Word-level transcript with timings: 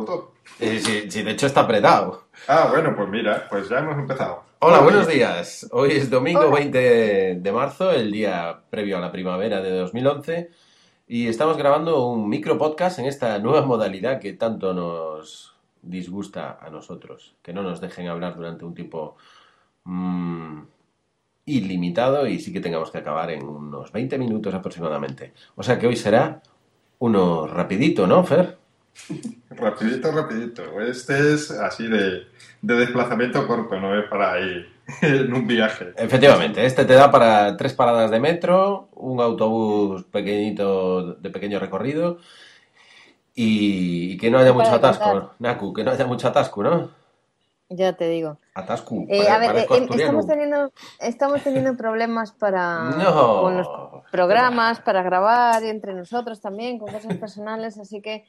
botón. 0.00 0.24
Sí, 0.58 0.80
sí, 0.80 1.10
sí, 1.10 1.22
de 1.22 1.32
hecho 1.32 1.46
está 1.46 1.60
apretado. 1.60 2.24
Ah, 2.48 2.68
bueno, 2.70 2.94
pues 2.96 3.08
mira, 3.08 3.46
pues 3.48 3.68
ya 3.68 3.78
hemos 3.78 3.98
empezado. 3.98 4.44
Hola, 4.60 4.80
buenos 4.80 5.06
días. 5.06 5.68
Hoy 5.72 5.92
es 5.92 6.10
domingo 6.10 6.50
20 6.50 7.36
de 7.36 7.52
marzo, 7.52 7.92
el 7.92 8.10
día 8.10 8.62
previo 8.70 8.96
a 8.96 9.00
la 9.00 9.12
primavera 9.12 9.60
de 9.60 9.70
2011, 9.70 10.50
y 11.06 11.28
estamos 11.28 11.56
grabando 11.56 12.06
un 12.06 12.28
micro 12.28 12.56
podcast 12.56 12.98
en 12.98 13.06
esta 13.06 13.38
nueva 13.38 13.64
modalidad 13.66 14.20
que 14.20 14.32
tanto 14.34 14.74
nos 14.74 15.54
disgusta 15.82 16.58
a 16.60 16.70
nosotros, 16.70 17.34
que 17.42 17.52
no 17.52 17.62
nos 17.62 17.80
dejen 17.80 18.08
hablar 18.08 18.36
durante 18.36 18.64
un 18.64 18.74
tiempo 18.74 19.16
mm, 19.84 20.60
ilimitado 21.46 22.26
y 22.26 22.38
sí 22.38 22.52
que 22.52 22.60
tengamos 22.60 22.90
que 22.90 22.98
acabar 22.98 23.30
en 23.30 23.44
unos 23.44 23.92
20 23.92 24.18
minutos 24.18 24.54
aproximadamente. 24.54 25.32
O 25.56 25.62
sea 25.62 25.78
que 25.78 25.86
hoy 25.86 25.96
será 25.96 26.42
uno 26.98 27.46
rapidito, 27.46 28.06
¿no, 28.06 28.22
Fer? 28.24 28.59
Rapidito, 29.50 30.12
rapidito. 30.12 30.80
Este 30.80 31.34
es 31.34 31.50
así 31.50 31.88
de, 31.88 32.26
de 32.62 32.74
desplazamiento 32.74 33.46
corto, 33.46 33.78
no 33.80 33.98
es 33.98 34.08
para 34.08 34.38
ir 34.40 34.68
en 35.02 35.32
un 35.32 35.46
viaje. 35.46 35.92
Efectivamente, 35.96 36.64
este 36.64 36.84
te 36.84 36.94
da 36.94 37.10
para 37.10 37.56
tres 37.56 37.72
paradas 37.74 38.10
de 38.10 38.20
metro, 38.20 38.88
un 38.94 39.20
autobús 39.20 40.04
pequeñito 40.04 41.14
de 41.14 41.30
pequeño 41.30 41.58
recorrido 41.58 42.18
y, 43.34 44.12
y 44.12 44.18
que 44.18 44.30
no 44.30 44.38
haya 44.38 44.52
mucho 44.52 44.72
atasco, 44.74 45.04
contar. 45.10 45.30
Naku, 45.38 45.72
que 45.72 45.84
no 45.84 45.90
haya 45.90 46.06
mucho 46.06 46.28
atasco, 46.28 46.62
¿no? 46.62 46.90
Ya 47.72 47.92
te 47.92 48.08
digo. 48.08 48.38
Atasco. 48.54 49.04
Eh, 49.08 49.28
a 49.28 49.38
ver, 49.38 49.56
eh, 49.56 49.66
em- 49.70 49.88
estamos 49.92 50.26
teniendo, 50.26 50.72
estamos 50.98 51.42
teniendo 51.42 51.76
problemas 51.76 52.32
para 52.32 52.90
No. 52.98 53.42
con 53.42 53.56
los 53.56 53.68
programas, 54.10 54.80
para 54.80 55.02
grabar 55.02 55.62
entre 55.62 55.94
nosotros 55.94 56.40
también, 56.40 56.78
con 56.78 56.92
cosas 56.92 57.16
personales, 57.16 57.78
así 57.78 58.02
que 58.02 58.24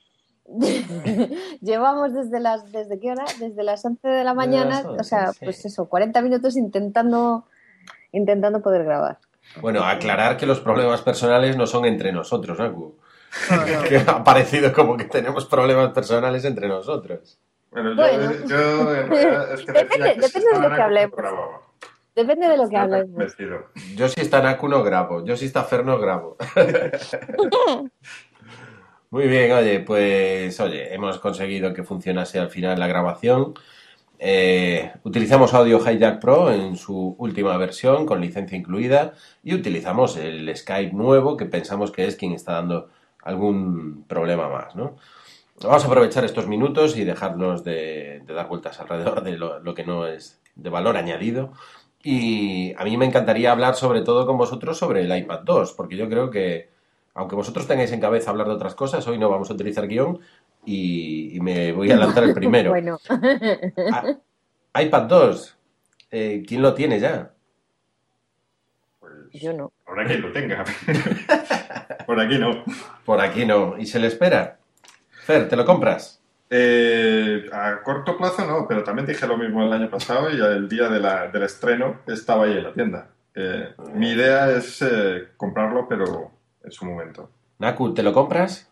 llevamos 1.62 2.14
desde 2.14 2.40
las, 2.40 2.72
¿desde 2.72 3.00
qué 3.00 3.12
hora? 3.12 3.26
Desde 3.40 3.64
las 3.64 3.84
11 3.86 4.08
de 4.08 4.24
la 4.24 4.34
mañana, 4.34 4.84
o 4.88 5.04
sea, 5.04 5.28
11, 5.30 5.40
sí. 5.40 5.46
pues 5.46 5.66
eso, 5.66 5.86
40 5.88 6.22
minutos 6.22 6.56
intentando, 6.58 7.46
intentando 8.12 8.62
poder 8.62 8.84
grabar. 8.84 9.18
Bueno, 9.62 9.84
aclarar 9.84 10.38
que 10.38 10.46
los 10.46 10.60
problemas 10.60 11.02
personales 11.02 11.58
no 11.58 11.66
son 11.68 11.86
entre 11.86 12.12
nosotros. 12.12 12.58
No, 12.58 12.70
no. 12.70 12.94
Que 13.88 13.98
ha 13.98 14.24
parecido 14.24 14.74
como 14.74 14.98
que 14.98 15.06
tenemos 15.06 15.46
problemas 15.46 15.92
personales 15.92 16.44
entre 16.46 16.68
nosotros. 16.68 17.40
Bueno, 17.72 17.92
yo, 17.92 17.96
Bueno. 17.96 18.46
yo 18.48 18.96
en 18.96 19.10
realidad 19.10 19.54
es 19.54 19.62
que 19.66 19.72
Depende- 19.72 20.14
que 20.16 20.20
depende 20.22 20.48
de 20.54 20.60
lo 20.70 20.76
que 20.76 20.82
hablemos. 20.82 21.20
Depende 22.14 22.48
de 22.50 22.58
lo 22.58 22.68
que 22.70 22.76
hablemos. 22.76 23.36
Yo 23.96 24.10
si 24.10 24.20
está 24.20 24.42
Naku 24.42 24.68
no 24.68 24.84
grabo, 24.84 25.24
yo 25.24 25.38
si 25.38 25.46
está 25.46 25.64
Fer 25.64 25.86
no 25.86 25.98
grabo. 25.98 26.36
Muy 29.12 29.28
bien, 29.28 29.52
oye, 29.52 29.82
pues 29.82 30.58
oye, 30.62 30.94
hemos 30.94 31.20
conseguido 31.20 31.74
que 31.74 31.84
funcionase 31.84 32.40
al 32.40 32.50
final 32.50 32.80
la 32.80 32.88
grabación. 32.88 33.54
Eh, 34.20 34.94
utilizamos 35.04 35.54
Audio 35.54 35.80
Hijack 35.80 36.22
Pro 36.22 36.52
en 36.52 36.78
su 36.78 37.16
última 37.20 37.58
versión 37.58 38.06
con 38.06 38.22
licencia 38.22 38.58
incluida 38.58 39.14
y 39.44 39.56
utilizamos 39.56 40.18
el 40.18 40.56
Skype 40.56 40.94
nuevo 40.94 41.38
que 41.38 41.46
pensamos 41.46 41.92
que 41.92 42.08
es 42.08 42.16
quien 42.16 42.34
está 42.34 42.54
dando 42.54 42.90
algún 43.24 44.06
problema 44.08 44.50
más, 44.50 44.76
¿no? 44.76 44.98
Vamos 45.64 45.84
a 45.86 45.88
aprovechar 45.88 46.26
estos 46.26 46.48
minutos 46.48 46.98
y 46.98 47.06
dejarnos 47.06 47.64
de, 47.66 48.24
de 48.26 48.34
dar 48.34 48.50
vueltas 48.50 48.80
alrededor 48.82 49.24
de 49.24 49.38
lo, 49.38 49.60
lo 49.60 49.76
que 49.76 49.86
no 49.86 50.08
es 50.08 50.42
de 50.56 50.70
valor 50.72 50.98
añadido. 50.98 51.54
Y 52.04 52.74
a 52.78 52.86
mí 52.86 52.98
me 52.98 53.06
encantaría 53.08 53.52
hablar 53.52 53.76
sobre 53.76 54.02
todo 54.04 54.26
con 54.28 54.38
vosotros 54.38 54.78
sobre 54.80 55.02
el 55.04 55.18
iPad 55.18 55.42
2, 55.46 55.74
porque 55.74 55.98
yo 55.98 56.10
creo 56.10 56.32
que, 56.32 56.71
aunque 57.14 57.36
vosotros 57.36 57.68
tengáis 57.68 57.92
en 57.92 58.00
cabeza 58.02 58.32
hablar 58.32 58.48
de 58.48 58.54
otras 58.54 58.76
cosas, 58.76 59.08
hoy 59.08 59.18
no 59.18 59.30
vamos 59.30 59.50
a 59.50 59.54
utilizar 59.54 59.88
guion 59.88 60.20
y, 60.66 61.36
y 61.36 61.40
me 61.42 61.72
voy 61.72 61.92
a 61.92 61.98
lanzar 61.98 62.24
el 62.24 62.34
primero. 62.34 62.70
Bueno, 62.72 62.98
Ah, 64.74 64.82
iPad 64.82 65.04
2, 65.04 65.58
eh, 66.12 66.44
¿quién 66.48 66.62
lo 66.62 66.74
tiene 66.74 67.00
ya? 67.00 67.32
Pues 69.00 69.12
yo 69.34 69.54
no. 69.54 69.72
habrá 69.86 70.06
quien 70.06 70.22
lo 70.22 70.32
tenga. 70.32 70.64
Por 72.06 72.20
aquí 72.20 72.38
no. 72.38 72.64
Por 73.06 73.20
aquí 73.22 73.46
no. 73.46 73.78
¿Y 73.78 73.86
se 73.86 74.00
le 74.00 74.08
espera? 74.08 74.58
Fer, 75.26 75.48
¿te 75.50 75.56
lo 75.56 75.66
compras? 75.66 76.22
Eh, 76.50 77.46
a 77.52 77.82
corto 77.84 78.18
plazo 78.18 78.46
no, 78.46 78.68
pero 78.68 78.84
también 78.84 79.06
dije 79.08 79.26
lo 79.28 79.38
mismo 79.38 79.64
el 79.64 79.72
año 79.74 79.90
pasado 79.90 80.30
y 80.30 80.40
el 80.40 80.68
día 80.68 80.90
de 80.90 81.00
la- 81.00 81.28
del 81.28 81.44
estreno 81.44 82.02
estaba 82.08 82.46
ahí 82.46 82.58
en 82.58 82.64
la 82.64 82.74
tienda. 82.74 83.08
Eh, 83.36 83.74
mi 83.94 84.10
idea 84.12 84.52
es 84.52 84.82
eh, 84.82 85.30
comprarlo, 85.38 85.88
pero 85.88 86.32
en 86.64 86.72
su 86.72 86.86
momento. 86.86 87.30
Naku, 87.60 87.94
¿te 87.94 88.04
lo 88.04 88.14
compras? 88.14 88.68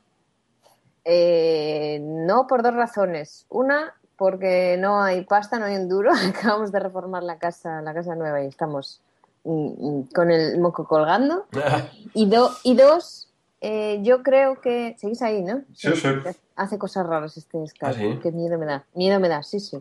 Eh, 1.05 1.99
no, 2.01 2.47
por 2.47 2.63
dos 2.63 2.73
razones. 2.73 3.45
Una, 3.49 3.93
porque 4.17 4.77
no 4.79 5.01
hay 5.01 5.23
pasta, 5.25 5.59
no 5.59 5.65
hay 5.65 5.75
enduro. 5.75 6.11
Acabamos 6.29 6.71
de 6.71 6.79
reformar 6.79 7.23
la 7.23 7.37
casa, 7.37 7.81
la 7.81 7.93
casa 7.93 8.15
nueva 8.15 8.43
y 8.43 8.47
estamos 8.47 9.01
mm, 9.43 9.51
mm, 9.99 10.03
con 10.13 10.31
el 10.31 10.59
moco 10.59 10.85
colgando. 10.87 11.45
Y, 12.15 12.25
do- 12.27 12.51
y 12.63 12.75
dos, 12.75 13.29
eh, 13.61 13.99
yo 14.01 14.23
creo 14.23 14.59
que... 14.61 14.95
¿Seguís 14.97 15.21
ahí, 15.21 15.43
no? 15.43 15.61
Sí, 15.75 15.91
sí. 15.95 16.07
Hace 16.55 16.79
cosas 16.79 17.05
raras 17.05 17.37
este 17.37 17.65
Skype. 17.67 17.85
¿Ah, 17.85 17.93
sí? 17.93 18.19
Qué 18.23 18.31
miedo 18.31 18.57
me 18.57 18.65
da. 18.65 18.83
Miedo 18.95 19.19
me 19.19 19.29
da, 19.29 19.43
sí, 19.43 19.59
sí. 19.59 19.77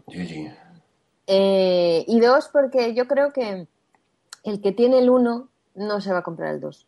Eh, 1.27 2.05
y 2.07 2.21
dos, 2.21 2.49
porque 2.53 2.95
yo 2.95 3.07
creo 3.09 3.33
que 3.33 3.67
el 4.45 4.61
que 4.61 4.73
tiene 4.73 4.99
el 4.99 5.09
uno 5.11 5.49
no 5.75 6.01
se 6.03 6.13
va 6.13 6.19
a 6.19 6.23
comprar 6.23 6.55
el 6.55 6.61
dos. 6.61 6.87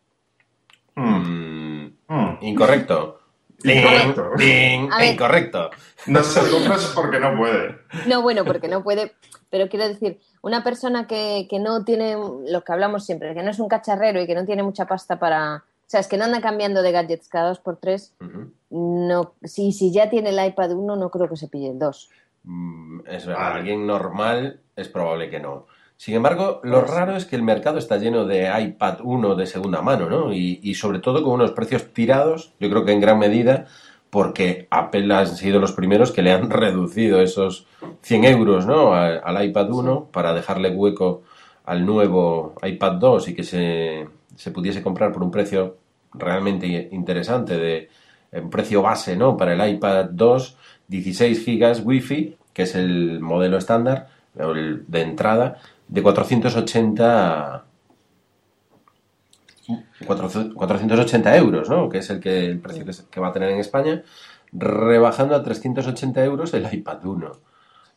Mm, 1.00 1.84
Mm, 2.08 2.14
mm. 2.14 2.38
incorrecto. 2.42 3.16
Ding, 3.62 3.76
Incorrecto. 3.78 4.30
ding, 4.38 4.88
incorrecto. 5.12 5.70
No 6.06 6.22
se 6.22 6.42
lo 6.42 6.50
compras 6.58 6.92
porque 6.94 7.20
no 7.20 7.36
puede. 7.36 7.76
No, 8.06 8.22
bueno, 8.22 8.44
porque 8.44 8.68
no 8.68 8.82
puede, 8.82 9.12
pero 9.50 9.68
quiero 9.68 9.86
decir, 9.86 10.18
una 10.40 10.64
persona 10.64 11.06
que, 11.06 11.46
que 11.50 11.58
no 11.58 11.84
tiene 11.84 12.16
lo 12.46 12.64
que 12.64 12.72
hablamos 12.72 13.04
siempre, 13.04 13.34
que 13.34 13.42
no 13.42 13.50
es 13.50 13.58
un 13.58 13.68
cacharrero 13.68 14.22
y 14.22 14.26
que 14.26 14.34
no 14.34 14.46
tiene 14.46 14.62
mucha 14.62 14.86
pasta 14.86 15.18
para. 15.18 15.56
O 15.56 15.90
sea, 15.90 16.00
es 16.00 16.06
que 16.08 16.16
no 16.16 16.24
anda 16.24 16.40
cambiando 16.40 16.82
de 16.82 16.92
gadgets 16.92 17.28
cada 17.28 17.48
dos 17.48 17.58
por 17.60 17.76
tres. 17.76 18.14
No, 18.70 19.34
si, 19.42 19.72
si 19.72 19.92
ya 19.92 20.08
tiene 20.08 20.30
el 20.30 20.46
iPad 20.46 20.70
1, 20.72 20.96
no 20.96 21.10
creo 21.10 21.28
que 21.28 21.36
se 21.36 21.48
pille 21.48 21.70
el 21.70 21.78
2. 21.78 22.10
Mm, 22.44 23.00
Es 23.06 23.26
verdad, 23.26 23.42
Vale. 23.42 23.58
alguien 23.58 23.86
normal 23.86 24.60
es 24.76 24.88
probable 24.88 25.28
que 25.28 25.40
no. 25.40 25.66
Sin 26.00 26.14
embargo, 26.14 26.62
lo 26.62 26.80
Pues- 26.80 26.94
raro 26.94 27.14
es 27.14 27.26
que 27.26 27.36
el 27.36 27.42
mercado 27.42 27.76
está 27.76 27.98
lleno 27.98 28.24
de 28.24 28.48
iPad 28.58 29.00
1 29.02 29.34
de 29.34 29.44
segunda 29.44 29.82
mano, 29.82 30.08
¿no? 30.08 30.32
Y, 30.32 30.58
y 30.62 30.74
sobre 30.74 30.98
todo 30.98 31.22
con 31.22 31.34
unos 31.34 31.50
precios 31.50 31.92
tirados, 31.92 32.54
yo 32.58 32.70
creo 32.70 32.86
que 32.86 32.92
en 32.92 33.02
gran 33.02 33.18
medida 33.18 33.66
porque 34.08 34.66
Apple 34.70 35.14
han 35.14 35.26
sido 35.26 35.60
los 35.60 35.72
primeros 35.72 36.10
que 36.10 36.22
le 36.22 36.32
han 36.32 36.48
reducido 36.50 37.20
esos 37.20 37.66
100 38.00 38.24
euros, 38.24 38.64
¿no? 38.64 38.94
Al, 38.94 39.20
al 39.22 39.44
iPad 39.44 39.70
1 39.70 40.08
para 40.10 40.32
dejarle 40.32 40.70
hueco 40.70 41.20
al 41.66 41.84
nuevo 41.84 42.54
iPad 42.62 42.92
2 42.92 43.28
y 43.28 43.34
que 43.34 43.42
se, 43.44 44.08
se 44.36 44.50
pudiese 44.52 44.82
comprar 44.82 45.12
por 45.12 45.22
un 45.22 45.30
precio 45.30 45.76
realmente 46.14 46.88
interesante 46.92 47.58
de 47.58 47.90
un 48.40 48.48
precio 48.48 48.80
base, 48.80 49.16
¿no? 49.18 49.36
Para 49.36 49.52
el 49.52 49.74
iPad 49.74 50.06
2, 50.12 50.56
16 50.88 51.44
gigas 51.44 51.82
Wi-Fi, 51.84 52.36
que 52.54 52.62
es 52.62 52.74
el 52.74 53.20
modelo 53.20 53.58
estándar, 53.58 54.08
o 54.38 54.52
el 54.52 54.84
de 54.86 55.02
entrada, 55.02 55.58
de 55.90 56.02
480 56.02 57.64
400 60.06 60.54
480 60.54 61.36
euros, 61.36 61.68
¿no? 61.68 61.88
Que 61.88 61.98
es 61.98 62.10
el 62.10 62.20
que 62.20 62.46
el 62.46 62.58
precio 62.60 62.84
que, 63.10 63.20
va 63.20 63.28
a 63.28 63.32
tener 63.32 63.50
en 63.50 63.58
España, 63.58 64.02
rebajando 64.52 65.34
a 65.36 65.42
380 65.42 66.24
euros 66.24 66.52
el 66.54 66.72
iPad 66.72 67.04
1. 67.04 67.32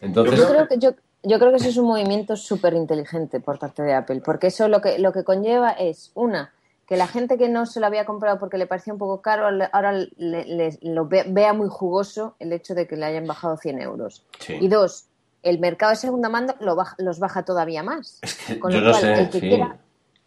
Entonces, 0.01 0.39
Yo 0.39 0.47
creo 0.49 0.67
que, 0.67 0.77
yo, 0.79 0.91
yo 1.23 1.39
creo 1.39 1.51
que 1.51 1.57
eso 1.57 1.69
es 1.69 1.77
un 1.77 1.87
movimiento 1.87 2.35
súper 2.35 2.73
inteligente 2.73 3.39
por 3.39 3.57
parte 3.57 3.81
de 3.83 3.93
Apple, 3.93 4.21
porque 4.23 4.47
eso 4.47 4.67
lo 4.67 4.81
que, 4.81 4.99
lo 4.99 5.13
que 5.13 5.23
conlleva 5.23 5.71
es, 5.71 6.11
una, 6.13 6.51
que 6.85 6.97
la 6.97 7.07
gente 7.07 7.37
que 7.37 7.47
no 7.47 7.65
se 7.65 7.79
lo 7.79 7.85
había 7.87 8.05
comprado 8.05 8.37
porque 8.37 8.57
le 8.57 8.67
parecía 8.67 8.93
un 8.93 8.99
poco 8.99 9.21
caro, 9.21 9.49
le- 9.49 9.69
ahora 9.71 9.93
le- 9.93 10.09
le- 10.17 10.77
lo 10.81 11.07
ve- 11.07 11.25
vea 11.29 11.53
muy 11.53 11.69
jugoso 11.69 12.35
el 12.39 12.51
hecho 12.51 12.75
de 12.75 12.85
que 12.87 12.97
le 12.97 13.05
hayan 13.05 13.25
bajado 13.25 13.55
100 13.57 13.79
euros. 13.81 14.25
sí. 14.39 14.57
Y 14.59 14.67
dos, 14.67 15.05
el 15.43 15.59
mercado 15.59 15.91
de 15.91 15.97
segunda 15.97 16.29
mano 16.29 16.55
lo 16.59 16.75
baja- 16.75 16.95
los 16.99 17.19
baja 17.19 17.43
todavía 17.43 17.83
más. 17.83 18.19
Es 18.23 18.35
que 18.47 18.59
Con 18.59 18.71
yo 18.71 18.79
lo 18.79 18.91
cual, 18.91 19.01
sé, 19.01 19.13
el 19.13 19.29
que 19.29 19.39
sí. 19.39 19.49
quiera 19.49 19.77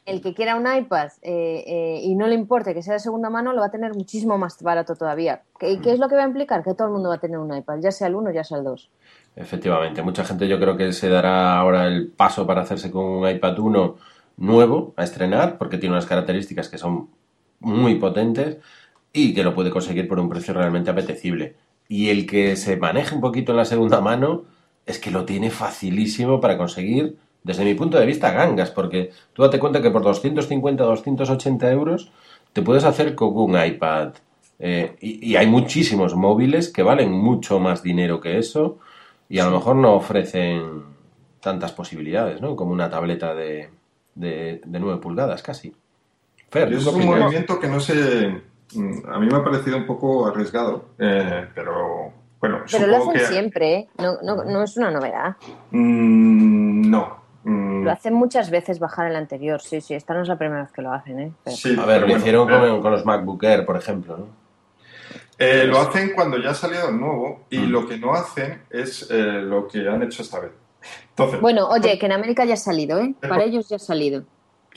el 0.04 0.20
que 0.20 0.34
quiera 0.34 0.54
un 0.54 0.72
iPad 0.72 1.08
eh, 1.22 1.64
eh, 1.66 2.00
y 2.00 2.14
no 2.14 2.28
le 2.28 2.36
importe 2.36 2.72
que 2.74 2.80
sea 2.80 2.92
de 2.94 3.00
segunda 3.00 3.28
mano, 3.28 3.52
lo 3.52 3.58
va 3.60 3.66
a 3.66 3.70
tener 3.72 3.92
muchísimo 3.92 4.38
más 4.38 4.62
barato 4.62 4.94
todavía. 4.94 5.42
¿Qué, 5.58 5.72
¿Y 5.72 5.78
qué 5.80 5.90
es 5.90 5.98
lo 5.98 6.08
que 6.08 6.14
va 6.14 6.22
a 6.22 6.26
implicar? 6.28 6.62
Que 6.62 6.74
todo 6.74 6.86
el 6.86 6.92
mundo 6.92 7.08
va 7.08 7.16
a 7.16 7.18
tener 7.18 7.38
un 7.38 7.52
iPad, 7.52 7.80
ya 7.80 7.90
sea 7.90 8.06
el 8.06 8.14
1 8.14 8.30
ya 8.30 8.44
sea 8.44 8.58
el 8.58 8.62
2. 8.62 8.88
Efectivamente, 9.34 10.02
mucha 10.02 10.24
gente 10.24 10.46
yo 10.46 10.60
creo 10.60 10.76
que 10.76 10.92
se 10.92 11.08
dará 11.08 11.58
ahora 11.58 11.88
el 11.88 12.06
paso 12.12 12.46
para 12.46 12.62
hacerse 12.62 12.92
con 12.92 13.04
un 13.04 13.28
iPad 13.28 13.58
1 13.58 13.96
nuevo 14.36 14.94
a 14.96 15.02
estrenar, 15.02 15.58
porque 15.58 15.76
tiene 15.76 15.94
unas 15.94 16.06
características 16.06 16.68
que 16.68 16.78
son 16.78 17.10
muy 17.58 17.96
potentes 17.96 18.58
y 19.12 19.34
que 19.34 19.42
lo 19.42 19.54
puede 19.54 19.70
conseguir 19.70 20.06
por 20.06 20.20
un 20.20 20.28
precio 20.28 20.54
realmente 20.54 20.88
apetecible. 20.90 21.56
Y 21.88 22.10
el 22.10 22.26
que 22.26 22.54
se 22.54 22.76
maneje 22.76 23.12
un 23.12 23.20
poquito 23.20 23.50
en 23.50 23.56
la 23.58 23.64
segunda 23.64 24.00
mano 24.00 24.44
es 24.86 24.98
que 24.98 25.10
lo 25.10 25.24
tiene 25.24 25.50
facilísimo 25.50 26.40
para 26.40 26.56
conseguir, 26.58 27.16
desde 27.42 27.64
mi 27.64 27.74
punto 27.74 27.98
de 27.98 28.06
vista, 28.06 28.32
gangas, 28.32 28.70
porque 28.70 29.10
tú 29.32 29.42
date 29.42 29.58
cuenta 29.58 29.82
que 29.82 29.90
por 29.90 30.02
250 30.02 30.84
280 30.84 31.70
euros 31.70 32.10
te 32.52 32.62
puedes 32.62 32.84
hacer 32.84 33.14
con 33.14 33.30
un 33.36 33.56
iPad 33.62 34.14
Eh, 34.58 34.96
y, 35.02 35.32
y 35.32 35.36
hay 35.36 35.46
muchísimos 35.46 36.14
móviles 36.14 36.70
que 36.72 36.82
valen 36.82 37.12
mucho 37.12 37.58
más 37.60 37.82
dinero 37.82 38.20
que 38.20 38.38
eso 38.38 38.78
y 39.28 39.38
a 39.38 39.44
lo 39.44 39.50
mejor 39.50 39.76
no 39.76 39.92
ofrecen 39.94 40.82
tantas 41.40 41.72
posibilidades, 41.72 42.40
¿no? 42.40 42.56
Como 42.56 42.72
una 42.72 42.88
tableta 42.88 43.34
de, 43.34 43.68
de, 44.14 44.62
de 44.64 44.80
9 44.80 44.98
pulgadas 45.00 45.42
casi. 45.42 45.74
Fer, 46.54 46.72
Y 46.72 46.78
¿tú 46.78 46.78
eso 46.78 46.94
qué 46.94 47.02
es 47.02 47.06
un 47.06 47.06
movimiento 47.06 47.58
que 47.60 47.68
no 47.68 47.80
sé. 47.80 48.42
mm, 48.74 49.06
A 49.08 49.18
mí 49.18 49.26
me 49.26 49.36
ha 49.36 49.44
parecido 49.44 49.76
un 49.76 49.86
poco 49.86 50.26
arriesgado, 50.26 50.94
eh, 50.98 51.48
pero 51.54 52.12
bueno, 52.40 52.60
Pero 52.70 52.86
lo 52.86 52.96
hacen 52.98 53.12
que. 53.14 53.18
siempre, 53.26 53.74
¿eh? 53.74 53.88
No, 53.98 54.18
no, 54.22 54.44
no 54.44 54.62
es 54.62 54.76
una 54.76 54.90
novedad. 54.90 55.36
Mm, 55.70 56.90
no. 56.90 57.16
Mm, 57.44 57.84
Lo 57.84 57.90
hacen 57.92 58.14
muchas 58.14 58.50
veces 58.50 58.78
bajar 58.78 59.08
el 59.08 59.16
anterior, 59.16 59.60
sí, 59.60 59.80
sí. 59.80 59.94
Esta 59.94 60.14
no 60.14 60.22
es 60.22 60.28
la 60.28 60.36
primera 60.36 60.62
vez 60.62 60.72
que 60.72 60.82
lo 60.82 60.92
hacen, 60.92 61.20
¿eh? 61.20 61.32
Pero- 61.44 61.56
sí, 61.56 61.76
A 61.78 61.84
ver, 61.86 62.00
lo 62.00 62.06
bueno, 62.08 62.20
hicieron 62.20 62.50
eh, 62.52 62.68
con, 62.70 62.82
con 62.82 62.90
los 62.92 63.04
MacBook 63.04 63.42
Air, 63.44 63.64
por 63.64 63.76
ejemplo, 63.76 64.16
¿no? 64.18 64.26
eh, 65.38 65.64
lo 65.66 65.78
hacen 65.78 66.12
cuando 66.14 66.38
ya 66.38 66.50
ha 66.50 66.54
salido 66.54 66.88
el 66.88 66.98
nuevo 66.98 67.44
y 67.50 67.58
Mm. 67.58 67.70
lo 67.70 67.86
que 67.86 67.98
no 67.98 68.14
hacen 68.14 68.62
es 68.70 69.06
eh, 69.10 69.14
lo 69.42 69.68
que 69.68 69.86
han 69.88 70.02
hecho 70.02 70.22
esta 70.22 70.40
vez. 70.40 70.50
Entonces, 71.10 71.40
Bueno, 71.40 71.68
oye, 71.68 71.98
que 71.98 72.06
en 72.06 72.12
América 72.12 72.44
ya 72.44 72.54
ha 72.54 72.58
salido, 72.58 72.98
¿eh? 73.00 73.14
Para 73.20 73.44
ellos 73.44 73.68
ya 73.68 73.76
ha 73.76 73.80
salido. 73.80 74.24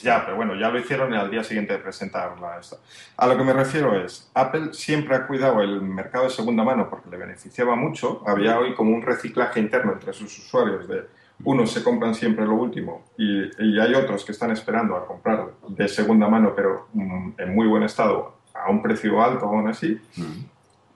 Ya, 0.02 0.24
pero 0.26 0.38
bueno, 0.38 0.56
ya 0.56 0.70
lo 0.70 0.80
hicieron 0.80 1.14
al 1.14 1.30
día 1.30 1.44
siguiente 1.44 1.74
de 1.74 1.80
presentarla. 1.80 2.60
Esta. 2.60 2.78
A 3.18 3.28
lo 3.28 3.38
que 3.38 3.44
me 3.44 3.54
refiero 3.54 4.02
es, 4.04 4.30
Apple 4.34 4.74
siempre 4.74 5.16
ha 5.16 5.28
cuidado 5.28 5.62
el 5.62 5.82
mercado 5.82 6.26
de 6.26 6.30
segunda 6.32 6.64
mano 6.64 6.90
porque 6.90 7.10
le 7.10 7.18
beneficiaba 7.18 7.76
mucho. 7.76 8.24
Había 8.26 8.60
hoy 8.60 8.74
como 8.76 8.92
un 8.92 9.02
reciclaje 9.02 9.60
interno 9.60 9.94
entre 9.94 10.14
sus 10.14 10.38
usuarios 10.38 10.88
de 10.88 11.06
unos 11.44 11.72
se 11.72 11.84
compran 11.84 12.14
siempre 12.16 12.46
lo 12.46 12.56
último 12.56 13.06
y, 13.18 13.44
y 13.64 13.80
hay 13.80 13.94
otros 13.94 14.26
que 14.26 14.34
están 14.34 14.52
esperando 14.52 14.98
a 14.98 15.06
comprar 15.06 15.52
de 15.70 15.88
segunda 15.88 16.28
mano, 16.28 16.54
pero 16.54 16.88
mm, 16.94 17.32
en 17.38 17.56
muy 17.56 17.66
buen 17.68 17.84
estado, 17.84 18.40
a 18.54 18.70
un 18.70 18.82
precio 18.82 19.22
alto 19.22 19.46
aún 19.46 19.68
así. 19.68 20.00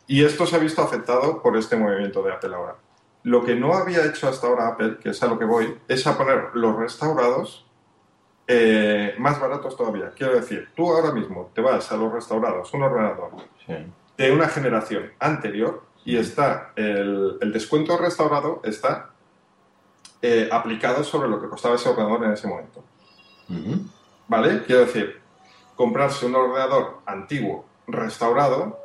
Y 0.08 0.24
esto 0.24 0.46
se 0.46 0.56
ha 0.56 0.60
visto 0.60 0.82
afectado 0.82 1.42
por 1.42 1.56
este 1.56 1.78
movimiento 1.78 2.22
de 2.24 2.34
Apple 2.34 2.54
ahora. 2.54 2.76
Lo 3.24 3.46
que 3.46 3.56
no 3.56 3.74
había 3.74 4.06
hecho 4.06 4.28
hasta 4.28 4.48
ahora 4.48 4.68
Apple, 4.68 4.98
que 5.02 5.10
es 5.10 5.24
a 5.24 5.28
lo 5.28 5.40
que 5.40 5.46
voy, 5.46 5.78
es 5.88 6.06
a 6.06 6.18
poner 6.18 6.50
los 6.54 6.76
restaurados 6.76 7.66
eh, 8.48 9.16
más 9.19 9.40
baratos 9.40 9.75
todavía. 9.78 10.12
Quiero 10.16 10.36
decir, 10.36 10.69
tú 10.75 10.92
ahora 10.92 11.12
mismo 11.13 11.50
te 11.54 11.62
vas 11.62 11.92
a 11.92 11.98
los 11.98 12.12
restaurados, 12.12 12.74
un 12.74 12.84
ordenador 12.84 13.31
Sí. 13.66 13.74
de 14.18 14.31
una 14.31 14.48
generación 14.50 15.12
anterior 15.19 15.84
y 16.06 16.18
está 16.18 16.72
el, 16.75 17.38
el 17.42 17.54
descuento 17.54 17.98
restaurado 17.98 18.60
está 18.66 19.12
eh, 20.22 20.50
aplicado 20.51 21.04
sobre 21.04 21.30
lo 21.30 21.42
que 21.42 21.48
costaba 21.48 21.75
ese 21.75 21.88
ordenador 21.90 22.24
en 22.25 22.31
ese 22.34 22.48
momento. 22.48 22.84
¿Vale? 24.28 24.63
Quiero 24.63 24.81
decir, 24.81 25.19
comprarse 25.75 26.25
un 26.25 26.36
ordenador 26.36 27.00
antiguo 27.06 27.66
restaurado, 27.88 28.80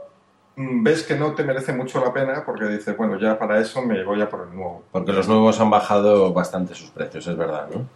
ves 0.58 1.04
que 1.04 1.14
no 1.14 1.34
te 1.34 1.44
merece 1.44 1.72
mucho 1.72 2.00
la 2.04 2.12
pena 2.12 2.42
porque 2.44 2.64
dices, 2.64 2.96
bueno, 2.96 3.16
ya 3.18 3.38
para 3.38 3.60
eso 3.60 3.80
me 3.80 4.02
voy 4.02 4.20
a 4.20 4.28
por 4.28 4.48
el 4.48 4.56
nuevo. 4.56 4.82
Porque 4.90 5.12
los 5.12 5.28
nuevos 5.28 5.60
han 5.60 5.70
bajado 5.70 6.32
bastante 6.32 6.74
sus 6.74 6.90
precios, 6.90 7.28
es 7.28 7.36
verdad, 7.36 7.68
¿no? 7.72 7.86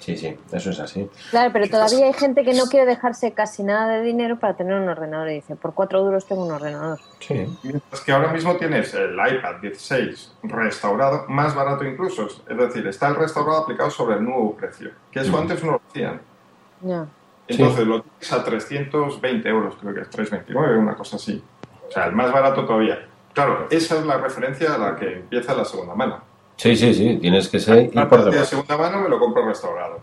Sí, 0.00 0.16
sí, 0.16 0.36
eso 0.50 0.70
es 0.70 0.80
así. 0.80 1.08
Claro, 1.30 1.52
pero 1.52 1.68
todavía 1.68 2.06
hay 2.06 2.12
gente 2.12 2.42
que 2.42 2.54
no 2.54 2.64
quiere 2.64 2.86
dejarse 2.86 3.32
casi 3.32 3.62
nada 3.62 3.98
de 3.98 4.02
dinero 4.02 4.38
para 4.38 4.54
tener 4.54 4.74
un 4.74 4.88
ordenador 4.88 5.30
y 5.30 5.34
dice, 5.34 5.54
por 5.54 5.74
cuatro 5.74 6.02
duros 6.02 6.26
tengo 6.26 6.44
un 6.44 6.50
ordenador. 6.50 6.98
Sí. 7.20 7.46
Mientras 7.62 8.00
que 8.00 8.10
ahora 8.10 8.32
mismo 8.32 8.56
tienes 8.56 8.92
el 8.94 9.12
iPad 9.12 9.60
16 9.62 10.32
restaurado, 10.42 11.26
más 11.28 11.54
barato 11.54 11.84
incluso. 11.84 12.26
Es 12.26 12.56
decir, 12.56 12.84
está 12.88 13.08
el 13.08 13.14
restaurado 13.14 13.58
aplicado 13.58 13.90
sobre 13.90 14.16
el 14.16 14.24
nuevo 14.24 14.56
precio. 14.56 14.90
Que 15.12 15.20
eso 15.20 15.38
antes 15.38 15.62
no 15.62 15.72
lo 15.72 15.80
hacían. 15.88 16.20
Ya. 16.82 17.06
Entonces 17.46 17.86
lo 17.86 18.02
tienes 18.02 18.32
a 18.32 18.44
320 18.44 19.48
euros, 19.48 19.76
creo 19.80 19.94
que 19.94 20.00
es 20.00 20.10
329, 20.10 20.78
una 20.78 20.96
cosa 20.96 21.16
así. 21.16 21.42
O 21.88 21.92
sea, 21.92 22.06
el 22.06 22.12
más 22.12 22.32
barato 22.32 22.64
todavía. 22.64 23.06
Claro, 23.32 23.66
esa 23.70 23.98
es 23.98 24.04
la 24.06 24.18
referencia 24.18 24.74
a 24.74 24.78
la 24.78 24.96
que 24.96 25.12
empieza 25.14 25.54
la 25.54 25.64
segunda 25.64 25.94
mano. 25.94 26.20
Sí, 26.56 26.76
sí, 26.76 26.92
sí, 26.92 27.18
tienes 27.20 27.48
que 27.48 27.60
ser 27.60 27.90
La 27.94 28.06
de 28.06 28.44
segunda 28.44 28.76
mano 28.76 29.00
me 29.00 29.08
lo 29.08 29.18
compro 29.18 29.46
restaurado. 29.46 30.00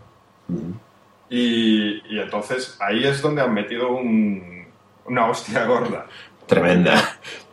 Y, 1.28 2.02
y 2.14 2.20
entonces 2.20 2.76
ahí 2.80 3.04
es 3.04 3.20
donde 3.20 3.42
han 3.42 3.52
metido 3.52 3.90
un- 3.90 4.66
una 5.06 5.26
hostia 5.28 5.64
gorda. 5.66 6.06
Tremenda. 6.46 6.94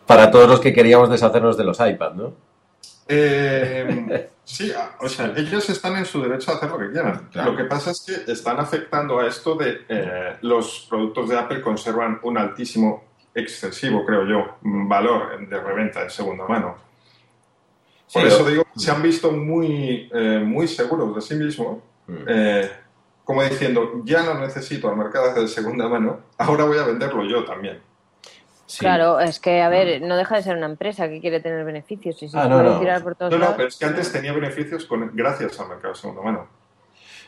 Para 0.06 0.30
todos 0.32 0.48
los 0.48 0.60
que 0.60 0.74
queríamos 0.74 1.10
deshacernos 1.10 1.58
de 1.58 1.64
los 1.64 1.80
iPad, 1.80 2.14
¿no? 2.14 2.34
Eh, 3.08 4.30
sí, 4.44 4.72
a- 4.72 4.96
o 5.04 5.10
sea, 5.10 5.34
ellos 5.36 5.68
están 5.70 5.96
en 5.98 6.06
su 6.06 6.22
derecho 6.22 6.52
a 6.52 6.56
hacer 6.56 6.70
lo 6.70 6.78
que 6.78 6.92
quieran. 6.92 7.28
Claro. 7.32 7.52
Lo 7.52 7.58
que 7.58 7.64
pasa 7.66 7.92
es 7.92 8.02
que 8.02 8.32
están 8.32 8.60
afectando 8.60 9.20
a 9.20 9.28
esto 9.28 9.56
de 9.56 9.82
eh, 9.90 10.36
los 10.42 10.86
productos 10.90 11.30
de 11.30 11.38
Apple 11.40 11.62
conservan 11.62 12.20
un 12.24 12.38
altísimo, 12.38 13.04
excesivo, 13.36 14.06
creo 14.06 14.26
yo, 14.26 14.56
valor 14.62 15.48
de 15.48 15.60
reventa 15.60 16.02
en 16.04 16.10
segunda 16.10 16.46
mano. 16.48 16.76
Por 18.14 18.22
Sí, 18.22 18.28
eso 18.28 18.46
digo, 18.46 18.64
se 18.76 18.92
han 18.92 19.02
visto 19.02 19.32
muy, 19.32 20.10
eh, 20.14 20.42
muy 20.46 20.68
seguros 20.68 21.16
de 21.16 21.22
sí 21.22 21.36
mismos, 21.36 21.80
Mm. 22.06 22.14
eh, 22.28 22.70
como 23.24 23.42
diciendo, 23.44 24.02
ya 24.04 24.24
no 24.24 24.34
necesito 24.40 24.90
al 24.90 24.98
mercado 24.98 25.34
de 25.42 25.48
segunda 25.48 25.88
mano, 25.88 26.20
ahora 26.38 26.66
voy 26.66 26.78
a 26.78 26.84
venderlo 26.84 27.24
yo 27.24 27.46
también. 27.46 27.80
Sí. 28.66 28.80
Claro, 28.80 29.20
es 29.20 29.40
que, 29.40 29.62
a 29.62 29.70
ver, 29.70 30.02
no 30.02 30.18
deja 30.18 30.36
de 30.36 30.44
ser 30.44 30.58
una 30.58 30.66
empresa 30.66 31.08
que 31.08 31.22
quiere 31.22 31.40
tener 31.40 31.64
beneficios 31.64 32.22
y 32.24 32.28
se 32.30 32.38
Ah, 32.38 32.48
no, 32.48 32.58
puede 32.58 32.70
no. 32.72 32.80
tirar 32.80 33.04
por 33.04 33.16
todos 33.16 33.32
No, 33.32 33.38
no, 33.38 33.44
lados. 33.44 33.56
pero 33.58 33.70
es 33.70 33.78
que 33.78 33.86
antes 33.86 34.12
tenía 34.12 34.34
beneficios 34.34 34.86
con, 34.86 35.12
gracias 35.16 35.60
al 35.60 35.70
mercado 35.70 35.94
de 35.94 36.00
segunda 36.00 36.22
mano. 36.22 36.48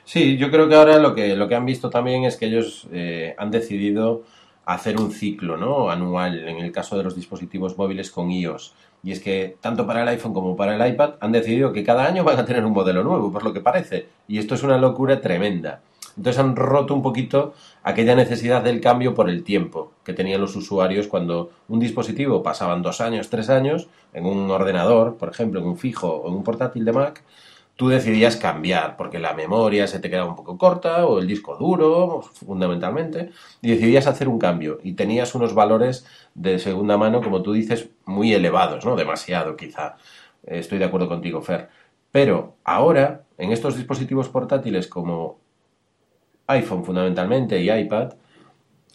Sí, 0.03 0.37
yo 0.37 0.51
creo 0.51 0.67
que 0.67 0.75
ahora 0.75 0.97
lo 0.97 1.15
que, 1.15 1.35
lo 1.35 1.47
que 1.47 1.55
han 1.55 1.65
visto 1.65 1.89
también 1.89 2.25
es 2.25 2.35
que 2.37 2.45
ellos 2.47 2.87
eh, 2.91 3.33
han 3.37 3.49
decidido 3.51 4.23
hacer 4.65 4.99
un 4.99 5.11
ciclo 5.11 5.57
¿no? 5.57 5.89
anual 5.89 6.47
en 6.47 6.57
el 6.57 6.71
caso 6.71 6.97
de 6.97 7.03
los 7.03 7.15
dispositivos 7.15 7.77
móviles 7.77 8.11
con 8.11 8.31
iOS. 8.31 8.73
Y 9.03 9.11
es 9.11 9.19
que 9.19 9.57
tanto 9.61 9.85
para 9.85 10.01
el 10.01 10.07
iPhone 10.07 10.33
como 10.33 10.55
para 10.55 10.75
el 10.75 10.93
iPad 10.93 11.15
han 11.19 11.31
decidido 11.31 11.71
que 11.71 11.83
cada 11.83 12.07
año 12.07 12.23
van 12.23 12.39
a 12.39 12.45
tener 12.45 12.65
un 12.65 12.73
modelo 12.73 13.03
nuevo, 13.03 13.31
por 13.31 13.43
lo 13.43 13.53
que 13.53 13.61
parece. 13.61 14.07
Y 14.27 14.39
esto 14.39 14.55
es 14.55 14.63
una 14.63 14.79
locura 14.79 15.21
tremenda. 15.21 15.81
Entonces 16.17 16.39
han 16.39 16.55
roto 16.55 16.95
un 16.95 17.01
poquito 17.01 17.53
aquella 17.83 18.15
necesidad 18.15 18.63
del 18.63 18.81
cambio 18.81 19.13
por 19.13 19.29
el 19.29 19.43
tiempo 19.43 19.91
que 20.03 20.13
tenían 20.13 20.41
los 20.41 20.55
usuarios 20.55 21.07
cuando 21.07 21.51
un 21.67 21.79
dispositivo 21.79 22.41
pasaban 22.41 22.81
dos 22.81 23.01
años, 23.01 23.29
tres 23.29 23.49
años, 23.49 23.89
en 24.13 24.25
un 24.25 24.49
ordenador, 24.49 25.17
por 25.17 25.29
ejemplo, 25.29 25.59
en 25.59 25.67
un 25.67 25.77
fijo 25.77 26.07
o 26.07 26.29
en 26.29 26.35
un 26.35 26.43
portátil 26.43 26.85
de 26.85 26.93
Mac, 26.93 27.21
tú 27.75 27.89
decidías 27.89 28.37
cambiar 28.37 28.95
porque 28.97 29.19
la 29.19 29.33
memoria 29.33 29.87
se 29.87 29.99
te 29.99 30.09
quedaba 30.09 30.29
un 30.29 30.35
poco 30.35 30.57
corta 30.57 31.05
o 31.05 31.19
el 31.19 31.27
disco 31.27 31.57
duro, 31.57 32.21
fundamentalmente, 32.21 33.31
y 33.61 33.71
decidías 33.71 34.07
hacer 34.07 34.27
un 34.27 34.39
cambio 34.39 34.79
y 34.83 34.93
tenías 34.93 35.35
unos 35.35 35.53
valores 35.53 36.05
de 36.33 36.59
segunda 36.59 36.97
mano, 36.97 37.21
como 37.21 37.41
tú 37.41 37.53
dices, 37.53 37.89
muy 38.05 38.33
elevados, 38.33 38.85
¿no? 38.85 38.95
Demasiado, 38.95 39.55
quizá. 39.57 39.97
Eh, 40.45 40.59
Estoy 40.59 40.77
de 40.79 40.85
acuerdo 40.85 41.07
contigo, 41.07 41.41
Fer. 41.41 41.69
Pero 42.11 42.55
ahora, 42.63 43.23
en 43.37 43.51
estos 43.51 43.75
dispositivos 43.75 44.29
portátiles 44.29 44.87
como 44.87 45.39
iPhone 46.47 46.85
fundamentalmente 46.85 47.61
y 47.61 47.69
iPad, 47.69 48.13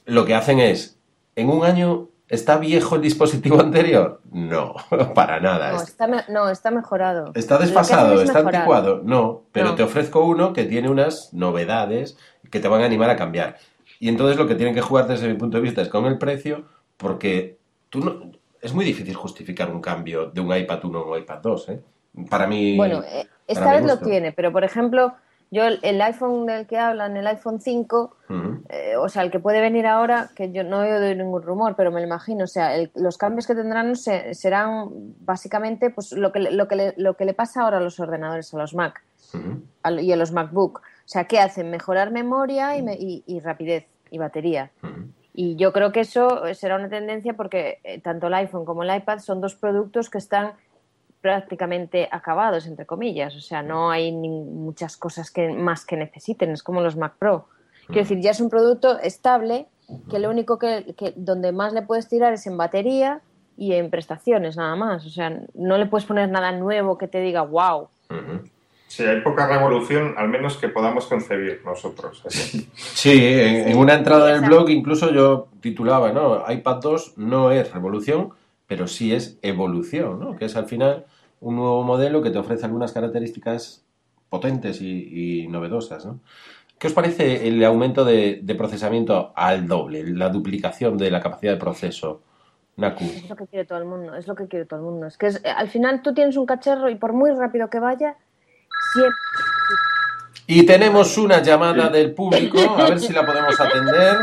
lo 0.07 0.25
que 0.25 0.35
hacen 0.35 0.59
es, 0.59 0.99
en 1.37 1.51
un 1.51 1.65
año, 1.65 2.09
¿está 2.31 2.57
viejo 2.57 2.97
el 2.97 3.03
dispositivo 3.03 3.61
anterior? 3.61 4.23
No, 4.33 4.75
para 5.15 5.39
nada. 5.41 5.73
No, 5.73 5.77
Es- 5.83 5.89
está, 5.89 6.07
me- 6.07 6.25
no, 6.31 6.49
está 6.49 6.71
mejorado. 6.71 7.33
¿Está 7.35 7.59
desfasado? 7.59 8.15
es 8.15 8.29
¿Está 8.31 8.39
anticuado? 8.39 9.03
No, 9.05 9.43
pero 9.53 9.67
No. 9.71 9.75
te 9.75 9.83
ofrezco 9.83 10.25
uno 10.25 10.55
que 10.55 10.65
tiene 10.65 10.89
unas 10.89 11.35
novedades 11.35 12.17
que 12.51 12.61
te 12.61 12.69
van 12.69 12.81
a 12.83 12.87
animar 12.87 13.11
a 13.11 13.17
cambiar. 13.17 13.59
Y 13.99 14.09
entonces 14.09 14.39
lo 14.39 14.47
que 14.49 14.55
tienen 14.55 14.75
que 14.75 14.81
jugar 14.81 15.07
desde 15.07 15.29
mi 15.29 15.35
punto 15.35 15.59
de 15.59 15.63
vista 15.63 15.83
es 15.83 15.89
con 15.91 16.07
el 16.07 16.17
precio, 16.17 16.65
porque 16.97 17.59
tú 17.91 18.01
no, 18.01 18.33
es 18.63 18.73
muy 18.73 18.85
difícil 18.85 19.15
justificar 19.15 19.71
un 19.71 19.81
cambio 19.83 20.27
de 20.31 20.41
un 20.41 20.57
iPad 20.57 20.85
1 20.85 20.99
a 20.99 21.05
un 21.11 21.19
iPad 21.19 21.39
2. 21.43 21.69
¿eh? 21.69 21.81
Para 22.31 22.47
mí... 22.47 22.77
Bueno, 22.77 23.03
eh, 23.07 23.27
esta 23.47 23.73
vez 23.73 23.85
lo 23.85 23.99
tiene, 23.99 24.33
pero 24.33 24.53
por 24.53 24.65
ejemplo, 24.65 25.15
yo 25.51 25.65
el, 25.67 26.01
iPhone 26.03 26.47
del 26.47 26.67
que 26.67 26.79
hablan, 26.79 27.17
el 27.17 27.27
iPhone 27.27 27.61
5, 27.61 28.17
Ujú. 28.29 28.63
eh, 28.69 28.97
o 28.97 29.09
sea, 29.09 29.23
el 29.23 29.31
que 29.31 29.41
puede 29.41 29.61
venir 29.61 29.87
ahora, 29.87 30.31
que 30.37 30.53
yo 30.53 30.63
no 30.63 30.85
he 30.85 30.93
oído 30.97 31.15
ningún 31.15 31.43
rumor, 31.43 31.75
pero 31.77 31.91
me 31.91 32.01
lo 32.01 32.07
imagino, 32.07 32.45
o 32.45 32.47
sea, 32.47 32.77
el- 32.77 32.91
los 32.95 33.19
cambios 33.19 33.47
que 33.47 33.55
tendrán 33.55 33.97
se- 33.97 34.35
serán 34.35 34.89
básicamente 35.21 35.91
pues 35.91 36.13
lo 36.13 36.31
que, 36.33 36.39
le- 36.41 36.53
lo, 36.53 36.69
que 36.69 36.77
le, 36.77 36.95
lo 36.97 37.15
que 37.17 37.25
le 37.25 37.35
pasa 37.35 37.63
ahora 37.63 37.79
a 37.79 37.81
los 37.81 37.99
ordenadores, 38.01 38.53
a 38.55 38.59
los 38.59 38.75
Mac 38.75 39.03
a- 39.83 39.93
y 39.93 40.13
a 40.13 40.17
los 40.17 40.33
MacBook. 40.33 40.79
O 40.79 41.09
sea, 41.13 41.25
¿qué 41.25 41.41
hacen? 41.41 41.71
Mejorar 41.71 42.11
memoria 42.13 42.77
y, 42.77 42.83
me- 42.83 42.95
y- 42.95 43.25
y 43.27 43.41
rapidez 43.41 43.87
y 44.11 44.19
batería. 44.19 44.71
Y 45.33 45.57
yo 45.57 45.73
creo 45.73 45.93
que 45.93 46.01
eso 46.01 46.47
eh, 46.47 46.55
será 46.55 46.77
una 46.77 46.89
tendencia 46.89 47.35
porque 47.35 47.79
eh, 47.85 48.01
tanto 48.01 48.27
el 48.27 48.35
iPhone 48.35 48.65
como 48.65 48.83
el 48.83 48.95
iPad 48.95 49.19
son 49.21 49.41
dos 49.41 49.55
productos 49.55 50.11
que 50.11 50.19
están 50.19 50.53
prácticamente 51.21 52.09
acabados, 52.11 52.67
entre 52.67 52.87
comillas. 52.87 53.37
O 53.37 53.41
sea, 53.41 53.63
no 53.63 53.91
hay 53.91 54.13
ni 54.13 54.29
muchas 54.29 54.97
cosas 54.97 55.31
que, 55.31 55.49
más 55.51 55.85
que 55.85 55.97
necesiten. 55.97 56.51
Es 56.51 56.63
como 56.63 56.81
los 56.81 56.97
Mac 56.97 57.15
Pro. 57.19 57.47
Quiero 57.87 58.03
decir, 58.03 58.21
ya 58.21 58.31
es 58.31 58.41
un 58.41 58.51
producto 58.51 58.99
estable 59.01 59.67
que 60.09 60.21
lo 60.21 60.31
único 60.31 60.59
que, 60.59 60.95
que 60.97 61.13
donde 61.17 61.51
más 61.51 61.73
le 61.73 61.83
puedes 61.83 62.09
tirar 62.09 62.33
es 62.33 62.47
en 62.47 62.57
batería 62.57 63.21
y 63.57 63.73
en 63.75 63.91
prestaciones, 63.91 64.57
nada 64.57 64.77
más. 64.77 65.05
O 65.05 65.11
sea, 65.11 65.37
no 65.55 65.77
le 65.77 65.87
puedes 65.87 66.07
poner 66.07 66.29
nada 66.29 66.53
nuevo 66.53 66.97
que 66.97 67.09
te 67.09 67.21
diga 67.21 67.43
wow. 67.43 67.89
Ujú. 68.11 68.49
Sí, 68.87 69.05
hay 69.05 69.21
poca 69.21 69.47
revolución, 69.47 70.15
al 70.17 70.29
menos 70.29 70.57
que 70.57 70.69
podamos 70.69 71.07
concebir 71.07 71.63
nosotros. 71.65 72.23
Así. 72.27 72.69
Sí, 72.75 73.25
en, 73.25 73.69
en 73.69 73.79
una 73.79 73.95
entrada 73.95 74.33
del 74.33 74.41
blog 74.41 74.69
incluso 74.71 75.13
yo 75.13 75.47
titulaba, 75.61 76.11
¿no? 76.13 76.45
iPad 76.51 76.77
2 76.83 77.19
no 77.19 77.53
es 77.53 77.73
revolución, 77.73 78.31
pero 78.71 78.87
sí 78.87 79.13
es 79.13 79.37
evolución, 79.43 80.21
¿no? 80.21 80.37
Que 80.37 80.45
es 80.45 80.55
al 80.55 80.67
final 80.67 81.05
un 81.41 81.57
nuevo 81.57 81.83
modelo 81.83 82.23
que 82.23 82.31
te 82.31 82.39
ofrece 82.39 82.67
algunas 82.67 82.93
características 82.93 83.85
potentes 84.29 84.81
y, 84.81 85.43
y 85.43 85.49
novedosas, 85.49 86.07
¿no? 86.07 86.21
¿Qué 86.79 86.87
os 86.87 86.93
parece 86.93 87.49
el 87.49 87.65
aumento 87.65 88.05
de, 88.05 88.39
de 88.45 88.55
procesamiento 88.55 89.33
al 89.35 89.67
doble, 89.67 90.05
la 90.15 90.29
duplicación 90.29 90.97
de 90.97 91.11
la 91.11 91.21
capacidad 91.21 91.55
de 91.55 91.59
proceso? 91.59 92.23
Naku. 92.77 93.03
Es 93.07 93.29
lo 93.29 93.35
que 93.35 93.49
quiere 93.49 93.65
todo 93.67 93.79
el 93.79 93.87
mundo, 93.87 94.15
es 94.15 94.29
lo 94.29 94.37
que 94.37 94.47
quiere 94.47 94.67
todo 94.67 94.79
el 94.79 94.87
mundo. 94.87 95.09
Es 95.09 95.19
que 95.19 95.27
es- 95.27 95.43
al 95.45 95.69
final 95.69 96.01
tú 96.03 96.15
tienes 96.15 96.37
un 96.37 96.47
cacharro 96.47 96.89
y 96.89 96.95
por 96.95 97.13
muy 97.13 97.33
rápido 97.33 97.69
que 97.69 97.81
vaya, 97.81 98.17
siempre... 98.93 99.17
Y 100.47 100.65
tenemos 100.65 101.19
una 101.19 101.43
llamada 101.43 101.89
del 101.89 102.15
público, 102.15 102.61
a 102.61 102.89
ver 102.89 103.01
si 103.01 103.13
la 103.13 103.27
podemos 103.27 103.61
atender. 103.61 104.17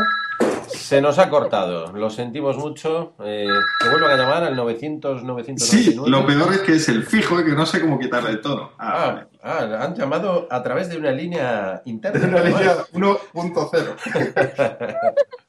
Se 0.68 1.00
nos 1.00 1.18
ha 1.18 1.28
cortado, 1.28 1.92
lo 1.92 2.10
sentimos 2.10 2.56
mucho. 2.56 3.14
Eh, 3.24 3.46
que 3.80 3.88
vuelvan 3.90 4.12
a 4.12 4.16
llamar 4.16 4.44
al 4.44 4.56
900 4.56 5.22
999. 5.24 5.82
Sí, 5.82 5.94
lo 6.10 6.26
peor 6.26 6.52
es 6.52 6.60
que 6.60 6.74
es 6.74 6.88
el 6.88 7.04
fijo, 7.04 7.38
eh, 7.38 7.44
que 7.44 7.52
no 7.52 7.66
sé 7.66 7.80
cómo 7.80 7.98
quitarle 7.98 8.30
el 8.30 8.40
tono. 8.40 8.72
Ah, 8.78 9.24
Ah, 9.40 9.60
ah, 9.70 9.84
han 9.84 9.94
llamado 9.94 10.48
a 10.50 10.62
través 10.62 10.88
de 10.88 10.96
una 10.96 11.12
línea 11.12 11.80
interna. 11.84 12.18
Es 12.18 12.24
una 12.26 12.42
línea 12.42 12.76
1.0. 12.92 13.94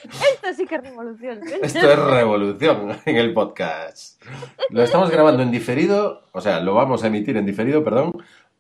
Esto 0.06 0.54
sí 0.56 0.66
que 0.66 0.76
es 0.76 0.82
revolución. 0.82 1.40
Esto 1.62 1.80
es 1.92 2.00
revolución 2.00 2.98
en 3.06 3.16
el 3.18 3.34
podcast. 3.34 4.22
Lo 4.70 4.84
estamos 4.84 5.10
grabando 5.10 5.44
en 5.44 5.52
diferido, 5.52 6.24
o 6.32 6.42
sea, 6.42 6.60
lo 6.62 6.74
vamos 6.74 7.04
a 7.04 7.08
emitir 7.08 7.38
en 7.38 7.46
diferido, 7.46 7.84
perdón, 7.84 8.14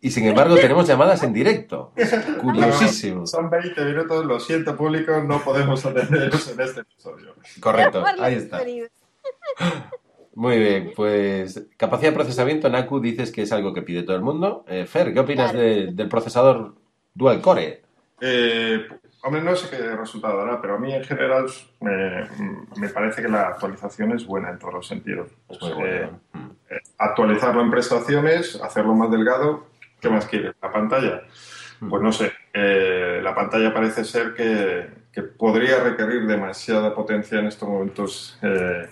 y 0.06 0.12
sin 0.12 0.26
embargo 0.28 0.54
tenemos 0.56 0.88
llamadas 0.88 1.24
en 1.24 1.34
directo. 1.34 1.92
Curiosísimo. 2.40 3.26
Son 3.26 3.50
20 3.50 3.86
minutos, 3.86 4.24
lo 4.24 4.40
siento 4.40 4.78
público, 4.78 5.20
no 5.24 5.40
podemos 5.44 5.84
atenderos 5.84 6.48
en 6.52 6.62
este 6.62 6.82
episodio. 6.82 7.34
Correcto, 7.60 8.04
ahí 8.20 8.36
está. 8.36 8.62
Muy 10.36 10.60
bien, 10.60 10.92
pues 10.96 11.66
capacidad 11.78 12.12
de 12.12 12.16
procesamiento, 12.16 12.70
Naku 12.70 13.00
dices 13.00 13.32
que 13.32 13.42
es 13.44 13.52
algo 13.52 13.74
que 13.74 13.82
pide 13.82 14.04
todo 14.04 14.16
el 14.16 14.22
mundo. 14.22 14.64
Eh, 14.68 14.86
Fer, 14.86 15.12
¿qué 15.12 15.20
opinas 15.22 15.52
Claro. 15.52 15.66
de- 15.66 15.88
del 15.94 16.08
procesador 16.10 16.76
dual 17.14 17.42
core? 17.42 17.82
Eh, 18.22 18.86
hombre, 19.24 19.42
no 19.42 19.56
sé 19.56 19.70
qué 19.76 19.96
resultado 19.96 20.38
dará, 20.38 20.62
pero 20.62 20.76
a 20.76 20.78
mí 20.80 20.94
en 20.94 21.04
general 21.04 21.46
me, 21.80 22.28
me 22.78 22.90
parece 22.90 23.24
que 23.24 23.28
la 23.30 23.48
actualización 23.48 24.12
es 24.12 24.26
buena 24.28 24.52
en 24.52 24.60
todos 24.60 24.74
los 24.76 24.88
sentidos. 24.88 25.30
Es 25.50 25.60
muy 25.62 25.72
bueno. 25.74 26.20
Mm. 26.34 26.38
eh, 26.70 26.80
actualizarlo 27.00 27.62
en 27.62 27.72
prestaciones, 27.72 28.62
hacerlo 28.62 28.94
más 28.94 29.10
delgado, 29.10 29.66
¿qué 30.00 30.10
más 30.10 30.25
quieres? 30.25 30.56
¿La 30.62 30.72
pantalla? 30.72 31.22
Pues 31.90 32.02
no 32.02 32.12
sé, 32.12 32.32
eh, 32.54 33.20
la 33.22 33.36
pantalla 33.36 33.74
parece 33.74 34.06
ser 34.06 34.34
que, 34.34 34.90
que 35.12 35.24
podría 35.24 35.84
requerir 35.84 36.25
demasiada 36.25 36.96
potencia 36.96 37.40
en 37.40 37.48
estos 37.48 37.68
momentos 37.68 38.40
eh, 38.42 38.88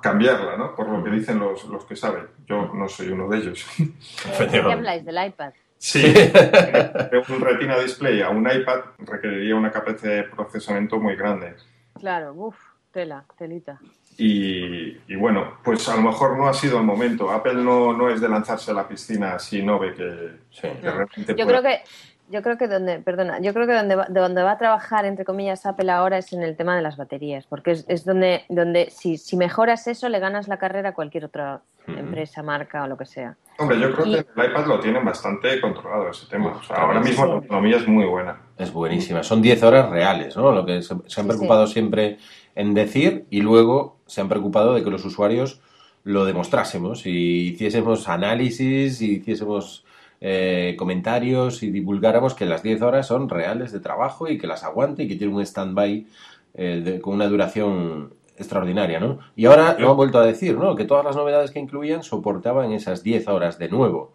cambiarla, 0.00 0.56
¿no? 0.56 0.74
Por 0.74 0.88
lo 0.88 1.02
que 1.02 1.10
dicen 1.10 1.38
los, 1.38 1.64
los 1.64 1.84
que 1.84 1.96
saben. 1.96 2.26
Yo 2.46 2.72
no 2.74 2.88
soy 2.88 3.08
uno 3.08 3.28
de 3.28 3.38
ellos. 3.38 3.66
¿De 3.78 4.48
qué 4.50 4.58
habláis? 4.58 5.04
¿Del 5.04 5.24
iPad? 5.24 5.52
Sí, 5.78 6.00
de 6.00 7.24
un 7.28 7.40
Retina 7.40 7.76
Display 7.76 8.22
a 8.22 8.28
un 8.30 8.48
iPad 8.48 8.82
requeriría 8.98 9.56
una 9.56 9.72
capacidad 9.72 10.14
de 10.14 10.22
procesamiento 10.24 11.00
muy 11.00 11.16
grande. 11.16 11.56
Claro, 11.98 12.34
uff, 12.34 12.56
tela, 12.92 13.24
telita. 13.36 13.80
Y, 14.18 14.98
y 15.08 15.16
bueno, 15.16 15.54
pues 15.64 15.88
a 15.88 15.96
lo 15.96 16.02
mejor 16.02 16.36
no 16.38 16.48
ha 16.48 16.54
sido 16.54 16.78
el 16.78 16.84
momento. 16.84 17.30
Apple 17.30 17.54
no, 17.54 17.92
no 17.92 18.08
es 18.10 18.20
de 18.20 18.28
lanzarse 18.28 18.70
a 18.70 18.74
la 18.74 18.86
piscina 18.88 19.38
si 19.38 19.62
no 19.62 19.78
ve 19.78 19.94
que, 19.94 20.30
Sí. 20.50 20.68
que 20.80 20.90
realmente 20.90 21.34
Yo 21.34 21.44
puede. 21.44 21.46
creo 21.46 21.62
que, 21.62 21.80
yo 22.28 22.42
creo 22.42 22.56
que 22.56 22.68
donde, 22.68 22.98
perdona, 23.00 23.40
yo 23.40 23.52
creo 23.52 23.66
que 23.66 23.74
donde 23.74 23.94
va, 23.96 24.06
de 24.08 24.20
donde 24.20 24.42
va 24.42 24.52
a 24.52 24.58
trabajar, 24.58 25.04
entre 25.04 25.24
comillas, 25.24 25.66
Apple 25.66 25.90
ahora 25.90 26.18
es 26.18 26.32
en 26.32 26.42
el 26.42 26.56
tema 26.56 26.76
de 26.76 26.82
las 26.82 26.96
baterías, 26.96 27.46
porque 27.46 27.72
es, 27.72 27.84
es 27.88 28.04
donde, 28.04 28.44
donde 28.48 28.90
si, 28.90 29.16
si 29.18 29.36
mejoras 29.36 29.86
eso, 29.86 30.08
le 30.08 30.18
ganas 30.18 30.48
la 30.48 30.58
carrera 30.58 30.90
a 30.90 30.94
cualquier 30.94 31.24
otra 31.26 31.62
empresa, 31.86 32.42
marca 32.44 32.84
o 32.84 32.86
lo 32.86 32.96
que 32.96 33.06
sea. 33.06 33.36
Hombre, 33.58 33.78
yo 33.80 33.92
creo 33.92 34.06
Y- 34.06 34.12
que 34.12 34.18
el 34.40 34.50
iPad 34.50 34.66
lo 34.66 34.78
tienen 34.80 35.04
bastante 35.04 35.60
controlado 35.60 36.08
ese 36.10 36.26
tema. 36.26 36.50
O 36.52 36.62
sea, 36.62 36.76
Claro, 36.76 36.82
ahora 36.86 37.00
mismo 37.00 37.24
sí. 37.24 37.28
la 37.28 37.34
autonomía 37.36 37.76
es 37.78 37.88
muy 37.88 38.04
buena. 38.06 38.36
Es 38.56 38.72
buenísima. 38.72 39.22
Son 39.24 39.42
10 39.42 39.62
horas 39.64 39.90
reales, 39.90 40.36
¿no? 40.36 40.52
Lo 40.52 40.64
que 40.64 40.80
se, 40.80 40.88
se 40.88 40.94
han 40.94 41.06
Sí, 41.08 41.22
preocupado 41.26 41.66
siempre 41.66 42.18
en 42.54 42.72
decir 42.72 43.26
y 43.30 43.40
luego 43.40 43.98
se 44.12 44.20
han 44.20 44.28
preocupado 44.28 44.74
de 44.74 44.84
que 44.84 44.90
los 44.90 45.06
usuarios 45.06 45.58
lo 46.04 46.26
demostrásemos 46.26 47.06
y 47.06 47.48
hiciésemos 47.48 48.10
análisis 48.10 49.00
y 49.00 49.12
hiciésemos 49.12 49.86
eh, 50.20 50.74
comentarios 50.78 51.62
y 51.62 51.70
divulgáramos 51.70 52.34
que 52.34 52.44
las 52.44 52.62
10 52.62 52.82
horas 52.82 53.06
son 53.06 53.30
reales 53.30 53.72
de 53.72 53.80
trabajo 53.80 54.28
y 54.28 54.36
que 54.36 54.46
las 54.46 54.64
aguante 54.64 55.04
y 55.04 55.08
que 55.08 55.16
tiene 55.16 55.32
un 55.32 55.40
stand-by 55.40 56.06
eh, 56.52 57.00
con 57.02 57.14
una 57.14 57.26
duración 57.26 58.12
extraordinaria, 58.36 59.00
¿no? 59.00 59.20
Y 59.34 59.46
ahora 59.46 59.76
lo 59.78 59.90
han 59.90 59.96
vuelto 59.96 60.18
a 60.18 60.26
decir, 60.26 60.58
¿no? 60.58 60.76
Que 60.76 60.84
todas 60.84 61.06
las 61.06 61.16
novedades 61.16 61.50
que 61.50 61.60
incluían 61.60 62.02
soportaban 62.02 62.72
esas 62.72 63.02
10 63.02 63.28
horas 63.28 63.58
de 63.58 63.70
nuevo. 63.70 64.12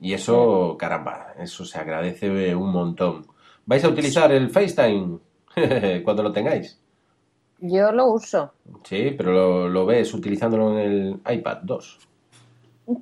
Y 0.00 0.14
eso, 0.14 0.76
caramba, 0.76 1.34
eso 1.38 1.64
se 1.64 1.78
agradece 1.78 2.56
un 2.56 2.72
montón. 2.72 3.26
¿Vais 3.66 3.84
a 3.84 3.88
utilizar 3.88 4.32
el 4.32 4.50
FaceTime 4.50 5.18
cuando 6.02 6.24
lo 6.24 6.32
tengáis? 6.32 6.80
Yo 7.60 7.92
lo 7.92 8.06
uso. 8.12 8.52
Sí, 8.84 9.14
pero 9.16 9.32
lo, 9.32 9.68
lo 9.68 9.86
ves 9.86 10.12
utilizándolo 10.14 10.78
en 10.78 10.78
el 10.78 11.20
iPad 11.38 11.58
2. 11.62 11.98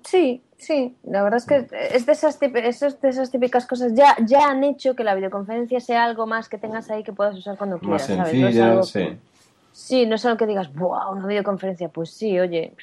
Sí, 0.05 0.43
sí. 0.57 0.97
La 1.05 1.23
verdad 1.23 1.39
es 1.39 1.47
que 1.47 1.67
es 1.95 2.07
de 2.07 2.13
esas, 2.13 2.39
es 2.43 3.01
de 3.01 3.09
esas 3.09 3.31
típicas 3.31 3.67
cosas. 3.67 3.93
Ya, 3.95 4.17
ya 4.27 4.49
han 4.51 4.65
hecho 4.65 4.97
que 4.97 5.05
la 5.05 5.15
videoconferencia 5.15 5.79
sea 5.81 6.05
algo 6.05 6.27
más 6.27 6.49
que 6.49 6.59
tengas 6.59 6.91
ahí 6.91 7.03
que 7.05 7.13
puedas 7.13 7.37
usar 7.37 7.57
cuando 7.57 7.79
Más 7.83 8.07
quieras, 8.07 8.07
¿sabes? 8.07 8.41
No 8.41 8.49
es 8.49 8.55
sencilla, 8.55 8.73
algo- 8.73 8.83
sí. 8.83 9.19
Sí, 9.73 10.07
no 10.07 10.15
es 10.15 10.25
algo 10.25 10.39
que 10.39 10.47
digas, 10.47 10.73
¡wow! 10.75 11.13
Una 11.13 11.27
videoconferencia. 11.27 11.91
Pues 11.91 12.11
sí, 12.11 12.41
oye, 12.41 12.75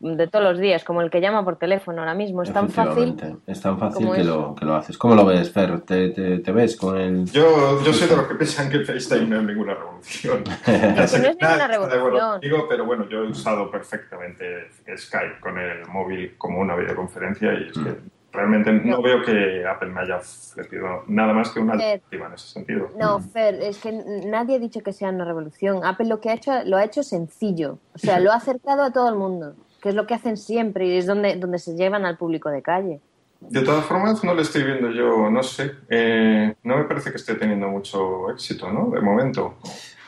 De 0.00 0.26
todos 0.28 0.44
los 0.44 0.58
días, 0.58 0.84
como 0.84 1.02
el 1.02 1.10
que 1.10 1.20
llama 1.20 1.44
por 1.44 1.56
teléfono 1.56 2.00
ahora 2.00 2.14
mismo. 2.14 2.42
Es 2.42 2.52
tan 2.52 2.68
fácil. 2.68 3.16
Es 3.46 3.60
tan 3.60 3.78
fácil 3.78 4.10
que 4.12 4.24
lo, 4.24 4.54
que 4.54 4.64
lo 4.64 4.74
haces. 4.74 4.96
¿Cómo 4.96 5.14
lo 5.14 5.24
ves, 5.24 5.52
Fer? 5.52 5.80
¿Te, 5.80 6.10
te, 6.10 6.38
te 6.38 6.52
ves 6.52 6.76
con 6.76 6.98
el...? 6.98 7.26
Yo, 7.26 7.82
yo 7.82 7.92
soy 7.92 8.08
de 8.08 8.16
los 8.16 8.26
que 8.26 8.34
piensan 8.34 8.70
que 8.70 8.78
el 8.78 8.86
FaceTime 8.86 9.26
no 9.26 9.40
es 9.40 9.42
ninguna 9.44 9.74
revolución. 9.74 10.44
No 10.68 11.02
es 11.02 11.20
ninguna 11.20 11.66
revolución. 11.66 12.40
conmigo, 12.40 12.66
pero 12.68 12.84
bueno, 12.84 13.08
yo 13.08 13.24
he 13.24 13.28
usado 13.28 13.70
perfectamente 13.70 14.68
Skype 14.96 15.40
con 15.40 15.58
el 15.58 15.86
móvil 15.86 16.34
como 16.38 16.60
una 16.60 16.76
videoconferencia 16.76 17.52
y 17.54 17.68
es 17.68 17.72
que 17.72 18.17
realmente 18.32 18.72
no 18.72 19.00
veo 19.02 19.22
que 19.22 19.64
Apple 19.66 19.88
me 19.88 20.00
haya 20.00 20.16
ofrecido 20.16 21.04
nada 21.06 21.32
más 21.32 21.50
que 21.50 21.60
una 21.60 21.74
Eh, 21.74 21.92
alternativa 21.94 22.26
en 22.26 22.32
ese 22.34 22.48
sentido. 22.48 22.90
No, 22.98 23.20
Fer, 23.20 23.54
es 23.62 23.78
que 23.78 23.92
nadie 24.26 24.56
ha 24.56 24.58
dicho 24.58 24.80
que 24.82 24.92
sea 24.92 25.10
una 25.10 25.24
revolución. 25.24 25.84
Apple 25.84 26.06
lo 26.06 26.20
que 26.20 26.30
ha 26.30 26.34
hecho, 26.34 26.52
lo 26.64 26.76
ha 26.76 26.84
hecho 26.84 27.02
sencillo. 27.02 27.78
O 27.94 27.98
sea, 27.98 28.20
lo 28.20 28.32
ha 28.32 28.36
acercado 28.36 28.82
a 28.82 28.92
todo 28.92 29.08
el 29.08 29.16
mundo, 29.16 29.54
que 29.82 29.90
es 29.90 29.94
lo 29.94 30.06
que 30.06 30.14
hacen 30.14 30.36
siempre 30.36 30.86
y 30.86 30.96
es 30.96 31.06
donde, 31.06 31.36
donde 31.36 31.58
se 31.58 31.74
llevan 31.74 32.04
al 32.04 32.16
público 32.16 32.50
de 32.50 32.62
calle. 32.62 33.00
De 33.40 33.62
todas 33.62 33.84
formas, 33.84 34.24
no 34.24 34.34
le 34.34 34.42
estoy 34.42 34.64
viendo 34.64 34.90
yo, 34.90 35.30
no 35.30 35.44
sé, 35.44 35.70
eh, 35.88 36.56
no 36.64 36.76
me 36.76 36.84
parece 36.84 37.10
que 37.10 37.18
esté 37.18 37.36
teniendo 37.36 37.68
mucho 37.68 38.28
éxito, 38.30 38.68
¿no? 38.72 38.90
De 38.90 39.00
momento. 39.00 39.54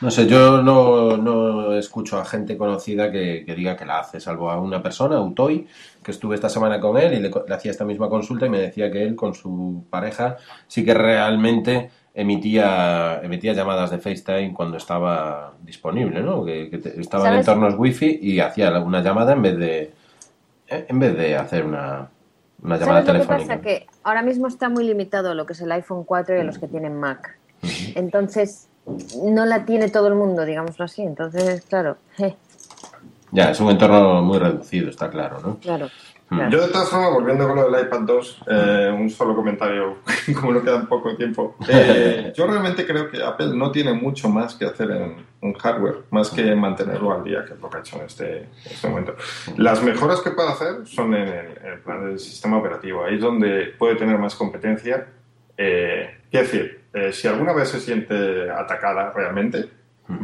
No 0.01 0.09
sé, 0.09 0.25
yo 0.27 0.63
no, 0.63 1.15
no 1.17 1.73
escucho 1.75 2.17
a 2.19 2.25
gente 2.25 2.57
conocida 2.57 3.11
que, 3.11 3.43
que 3.45 3.53
diga 3.55 3.77
que 3.77 3.85
la 3.85 3.99
hace, 3.99 4.19
salvo 4.19 4.49
a 4.49 4.59
una 4.59 4.81
persona, 4.81 5.21
Utoy, 5.21 5.67
que 6.03 6.09
estuve 6.11 6.33
esta 6.35 6.49
semana 6.49 6.79
con 6.79 6.97
él 6.97 7.13
y 7.13 7.19
le, 7.19 7.29
le 7.47 7.53
hacía 7.55 7.69
esta 7.71 7.85
misma 7.85 8.09
consulta 8.09 8.47
y 8.47 8.49
me 8.49 8.59
decía 8.59 8.91
que 8.91 9.03
él 9.03 9.15
con 9.15 9.35
su 9.35 9.83
pareja 9.91 10.37
sí 10.67 10.83
que 10.83 10.95
realmente 10.95 11.91
emitía, 12.15 13.21
emitía 13.21 13.53
llamadas 13.53 13.91
de 13.91 13.99
FaceTime 13.99 14.53
cuando 14.53 14.77
estaba 14.77 15.53
disponible, 15.61 16.21
¿no? 16.23 16.43
Que, 16.43 16.69
que 16.71 16.79
te- 16.79 16.99
estaba 16.99 17.27
en 17.29 17.35
entornos 17.39 17.75
wifi 17.77 18.19
y 18.21 18.39
hacía 18.39 18.71
una 18.79 19.01
llamada 19.01 19.33
en 19.33 19.41
vez 19.43 19.57
de, 19.57 19.93
en 20.67 20.99
vez 20.99 21.15
de 21.15 21.35
hacer 21.37 21.63
una, 21.63 22.09
una 22.63 22.77
llamada 22.77 23.05
¿Sabes 23.05 23.07
lo 23.07 23.13
que 23.13 23.27
telefónica. 23.27 23.47
pasa? 23.55 23.61
Que 23.61 23.87
ahora 24.03 24.23
mismo 24.23 24.47
está 24.47 24.67
muy 24.67 24.83
limitado 24.83 25.35
lo 25.35 25.45
que 25.45 25.53
es 25.53 25.61
el 25.61 25.71
iPhone 25.71 26.03
4 26.05 26.37
y 26.37 26.39
a 26.39 26.43
los 26.43 26.57
que 26.57 26.67
tienen 26.67 26.99
Mac. 26.99 27.37
Entonces, 27.95 28.67
no 29.23 29.45
la 29.45 29.65
tiene 29.65 29.89
todo 29.89 30.07
el 30.07 30.15
mundo, 30.15 30.45
digámoslo 30.45 30.85
así. 30.85 31.01
Entonces, 31.01 31.63
claro, 31.67 31.97
eh, 32.19 32.35
Ya, 33.31 33.51
es 33.51 33.59
un 33.59 33.69
entorno 33.69 34.21
muy 34.21 34.39
reducido, 34.39 34.89
está 34.89 35.09
claro, 35.09 35.39
¿no? 35.43 35.57
claro. 35.59 35.87
Mm. 36.29 36.35
claro. 36.35 36.51
Yo, 36.51 36.61
de 36.61 36.67
todas 36.69 36.89
formas, 36.89 37.13
volviendo 37.13 37.45
con 37.45 37.57
lo 37.57 37.69
del 37.69 37.85
iPad 37.85 38.01
2, 38.01 38.43
eh, 38.47 38.95
un 38.97 39.09
solo 39.09 39.35
comentario, 39.35 39.97
como 40.39 40.53
no 40.53 40.61
queda 40.63 40.87
poco 40.87 41.15
tiempo. 41.15 41.55
Eh, 41.67 42.31
yo 42.35 42.47
realmente 42.47 42.85
creo 42.85 43.09
que 43.09 43.21
Apple 43.21 43.51
no 43.53 43.69
tiene 43.71 43.93
mucho 43.93 44.29
más 44.29 44.55
que 44.55 44.65
hacer 44.65 44.91
en, 44.91 45.25
en 45.41 45.53
hardware, 45.53 46.03
más 46.09 46.29
que 46.29 46.55
mantenerlo 46.55 47.11
al 47.13 47.23
día, 47.23 47.43
que 47.45 47.53
es 47.53 47.59
lo 47.59 47.69
que 47.69 47.77
ha 47.77 47.79
hecho 47.81 47.97
en 47.97 48.05
este, 48.05 48.37
en 48.43 48.49
este 48.63 48.87
momento. 48.87 49.15
Las 49.57 49.83
mejoras 49.83 50.21
que 50.21 50.31
puede 50.31 50.49
hacer 50.49 50.85
son 50.85 51.13
en 51.15 51.27
el, 51.27 51.57
en 51.63 51.71
el 51.73 51.79
plan 51.79 52.05
del 52.05 52.17
sistema 52.17 52.57
operativo. 52.57 53.03
Ahí 53.03 53.15
es 53.15 53.21
donde 53.21 53.73
puede 53.77 53.95
tener 53.95 54.17
más 54.17 54.33
competencia. 54.35 55.07
Eh, 55.57 56.17
quiero 56.31 56.47
decir, 56.47 56.85
eh, 56.93 57.11
si 57.11 57.27
alguna 57.27 57.53
vez 57.53 57.69
se 57.69 57.79
siente 57.79 58.49
atacada 58.49 59.11
realmente, 59.11 59.69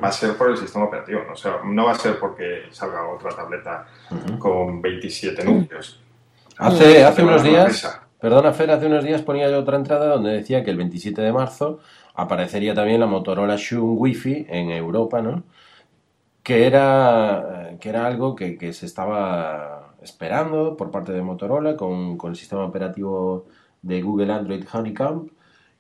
va 0.04 0.08
a 0.08 0.12
ser 0.12 0.36
por 0.36 0.50
el 0.50 0.58
sistema 0.58 0.86
operativo. 0.86 1.22
¿no? 1.28 1.34
O 1.34 1.36
sea, 1.36 1.60
no 1.64 1.86
va 1.86 1.92
a 1.92 1.96
ser 1.96 2.18
porque 2.18 2.64
salga 2.72 3.08
otra 3.08 3.32
tableta 3.32 3.86
con 4.40 4.82
27 4.82 5.44
núcleos. 5.44 6.02
Hace, 6.58 7.04
hace 7.04 7.24
unos 7.24 7.44
días, 7.44 8.02
perdona 8.20 8.52
Fer, 8.52 8.72
hace 8.72 8.88
unos 8.88 9.04
días 9.04 9.22
ponía 9.22 9.50
yo 9.50 9.60
otra 9.60 9.78
entrada 9.78 10.08
donde 10.08 10.32
decía 10.32 10.64
que 10.64 10.72
el 10.72 10.78
27 10.78 11.22
de 11.22 11.32
marzo 11.32 11.80
aparecería 12.16 12.74
también 12.74 13.00
la 13.00 13.06
Motorola 13.06 13.58
Xun 13.58 13.96
Wi-Fi 13.98 14.48
en 14.50 14.72
Europa, 14.72 15.22
¿no? 15.22 15.44
Que 16.42 16.66
era, 16.66 17.76
que 17.80 17.90
era 17.90 18.08
algo 18.08 18.34
que, 18.36 18.58
que 18.58 18.74
se 18.74 18.88
estaba 18.88 19.94
esperando 20.02 20.76
por 20.76 20.90
parte 20.90 21.12
de 21.12 21.22
Motorola 21.22 21.76
con, 21.76 22.18
con 22.18 22.32
el 22.32 22.36
sistema 22.38 22.64
operativo 22.66 23.46
de 23.84 24.02
Google 24.02 24.34
Android 24.34 24.66
Honeycomb 24.72 25.30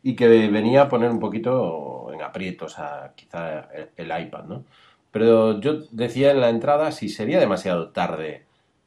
y 0.10 0.16
que 0.16 0.28
venía 0.50 0.84
a 0.84 0.90
poner 0.90 1.10
un 1.12 1.20
poquito 1.20 2.12
en 2.14 2.22
aprietos 2.22 2.80
a 2.80 3.14
quizá 3.16 3.68
el, 3.98 4.08
iPad, 4.22 4.46
¿no? 4.46 4.64
Pero 5.12 5.60
yo 5.60 5.80
decía 5.92 6.32
en 6.32 6.42
la 6.42 6.50
entrada 6.50 6.92
si 6.92 7.10
sería 7.10 7.40
demasiado 7.40 7.90
tarde 7.92 8.44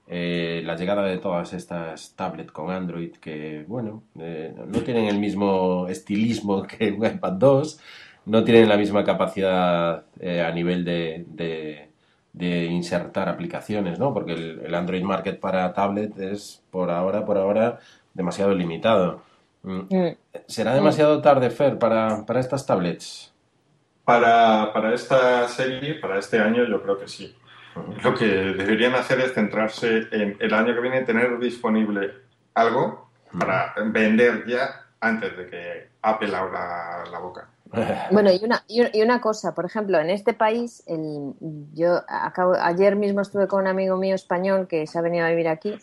eh, 0.07 0.62
la 0.65 0.77
llegada 0.77 1.05
de 1.05 1.19
todas 1.19 1.53
estas 1.53 2.15
tablets 2.17 2.53
con 2.53 2.71
Android 2.71 3.12
que, 3.17 3.65
bueno, 3.69 4.03
eh, 4.19 4.55
no 4.67 4.81
tienen 4.81 5.07
el 5.07 5.19
mismo 5.19 5.87
estilismo 5.89 6.62
que 6.71 6.91
un 6.93 7.05
iPad 7.07 7.33
2, 7.33 7.81
no 8.27 8.45
tienen 8.45 8.69
la 8.69 8.77
misma 8.77 9.05
capacidad 9.05 10.05
eh, 10.21 10.43
a 10.43 10.50
nivel 10.53 10.85
de, 10.85 11.25
de- 11.29 11.89
de 12.33 12.67
insertar 12.67 13.29
aplicaciones, 13.29 13.99
¿no? 13.99 14.15
Porque 14.15 14.33
el, 14.35 14.61
el 14.65 14.75
Android 14.75 15.03
Market 15.03 15.41
para 15.41 15.73
tablet 15.75 16.17
es 16.19 16.62
por 16.71 16.91
ahora, 16.91 17.25
por 17.25 17.37
ahora, 17.39 17.81
demasiado 18.15 18.55
limitado. 18.55 19.23
Mm, 19.62 19.81
Mm. 19.90 20.17
¿Será 20.47 20.75
demasiado 20.75 21.21
tarde, 21.21 21.50
Fer, 21.50 21.79
para, 21.79 22.25
para 22.26 22.40
estas 22.40 22.67
tablets? 22.67 23.33
Para, 24.05 24.73
para 24.73 24.95
esta 24.95 25.47
serie, 25.49 25.95
para 26.00 26.19
este 26.19 26.38
año, 26.40 26.64
yo 26.64 26.83
creo 26.83 26.99
que 26.99 27.07
sí. 27.09 27.37
Lo 28.02 28.14
que 28.14 28.26
deberían 28.26 28.95
hacer 28.95 29.21
es 29.21 29.33
centrarse 29.33 30.09
en 30.11 30.37
el 30.40 30.55
año 30.55 30.75
que 30.75 30.81
viene 30.81 31.02
tener 31.02 31.38
disponible 31.38 32.12
algo 32.55 33.11
para 33.38 33.75
vender 33.87 34.45
ya 34.47 34.87
antes 35.00 35.37
de 35.37 35.47
que 35.47 35.88
Apple 36.02 36.35
abra 36.35 37.05
la 37.11 37.19
boca. 37.19 37.49
Bueno, 38.11 38.33
y 38.33 38.45
una, 38.45 38.64
y 38.67 38.99
y 38.99 39.02
una 39.02 39.21
cosa, 39.21 39.55
por 39.55 39.64
ejemplo, 39.64 40.00
en 40.00 40.11
este 40.11 40.35
país, 40.35 40.83
el, 40.88 41.35
yo 41.73 42.02
acabo, 42.09 42.55
ayer 42.61 42.97
mismo 42.97 43.21
estuve 43.21 43.47
con 43.47 43.61
un 43.61 43.69
amigo 43.69 43.97
mío 43.97 44.17
español 44.17 44.67
que 44.67 44.88
se 44.88 44.99
ha 44.99 45.02
venido 45.02 45.25
a 45.25 45.29
vivir 45.31 45.47
aquí. 45.47 45.79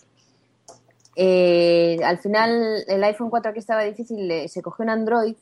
Eh, 1.19 1.97
al 2.05 2.19
final, 2.19 2.83
el 2.87 3.03
iPhone 3.03 3.31
4 3.31 3.49
aquí 3.49 3.59
estaba 3.59 3.81
difícil, 3.83 4.27
le- 4.27 4.47
se 4.47 4.61
cogió 4.61 4.83
un 4.83 4.89
Android. 4.91 5.35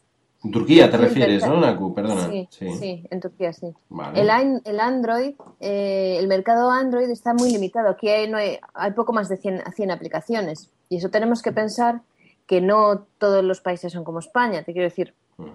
En 0.43 0.51
Turquía 0.51 0.89
te 0.89 0.95
refieres, 0.97 1.45
¿no, 1.45 1.59
Naku? 1.59 1.93
Perdona. 1.93 2.27
Sí, 2.29 2.47
sí, 2.49 3.05
en 3.09 3.19
Turquía 3.19 3.51
sí. 3.51 3.73
Vale. 3.89 4.21
El, 4.21 4.29
an- 4.29 4.61
el 4.63 4.79
Android, 4.79 5.33
eh, 5.59 6.15
el 6.17 6.27
mercado 6.29 6.71
Android 6.71 7.09
está 7.09 7.33
muy 7.33 7.51
limitado. 7.51 7.89
Aquí 7.89 8.07
hay, 8.07 8.29
no 8.29 8.37
hay, 8.37 8.57
hay 8.73 8.91
poco 8.91 9.11
más 9.11 9.27
de 9.27 9.35
100, 9.37 9.63
100 9.75 9.91
aplicaciones. 9.91 10.69
Y 10.87 10.97
eso 10.97 11.09
tenemos 11.09 11.41
que 11.41 11.51
pensar 11.51 12.01
que 12.47 12.61
no 12.61 13.05
todos 13.17 13.43
los 13.43 13.59
países 13.59 13.91
son 13.91 14.03
como 14.05 14.19
España. 14.19 14.63
Te 14.63 14.71
quiero 14.71 14.87
decir, 14.87 15.13
Mm. 15.37 15.49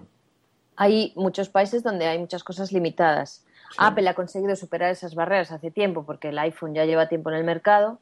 hay 0.75 1.13
muchos 1.15 1.49
países 1.49 1.81
donde 1.81 2.05
hay 2.05 2.19
muchas 2.19 2.43
cosas 2.43 2.71
limitadas. 2.71 3.43
Apple 3.79 4.07
ha 4.09 4.13
conseguido 4.13 4.55
superar 4.55 4.91
esas 4.91 5.15
barreras 5.15 5.51
hace 5.51 5.71
tiempo 5.71 6.03
porque 6.05 6.29
el 6.29 6.37
iPhone 6.37 6.75
ya 6.75 6.85
lleva 6.85 7.07
tiempo 7.07 7.29
en 7.31 7.37
el 7.37 7.43
mercado 7.45 7.99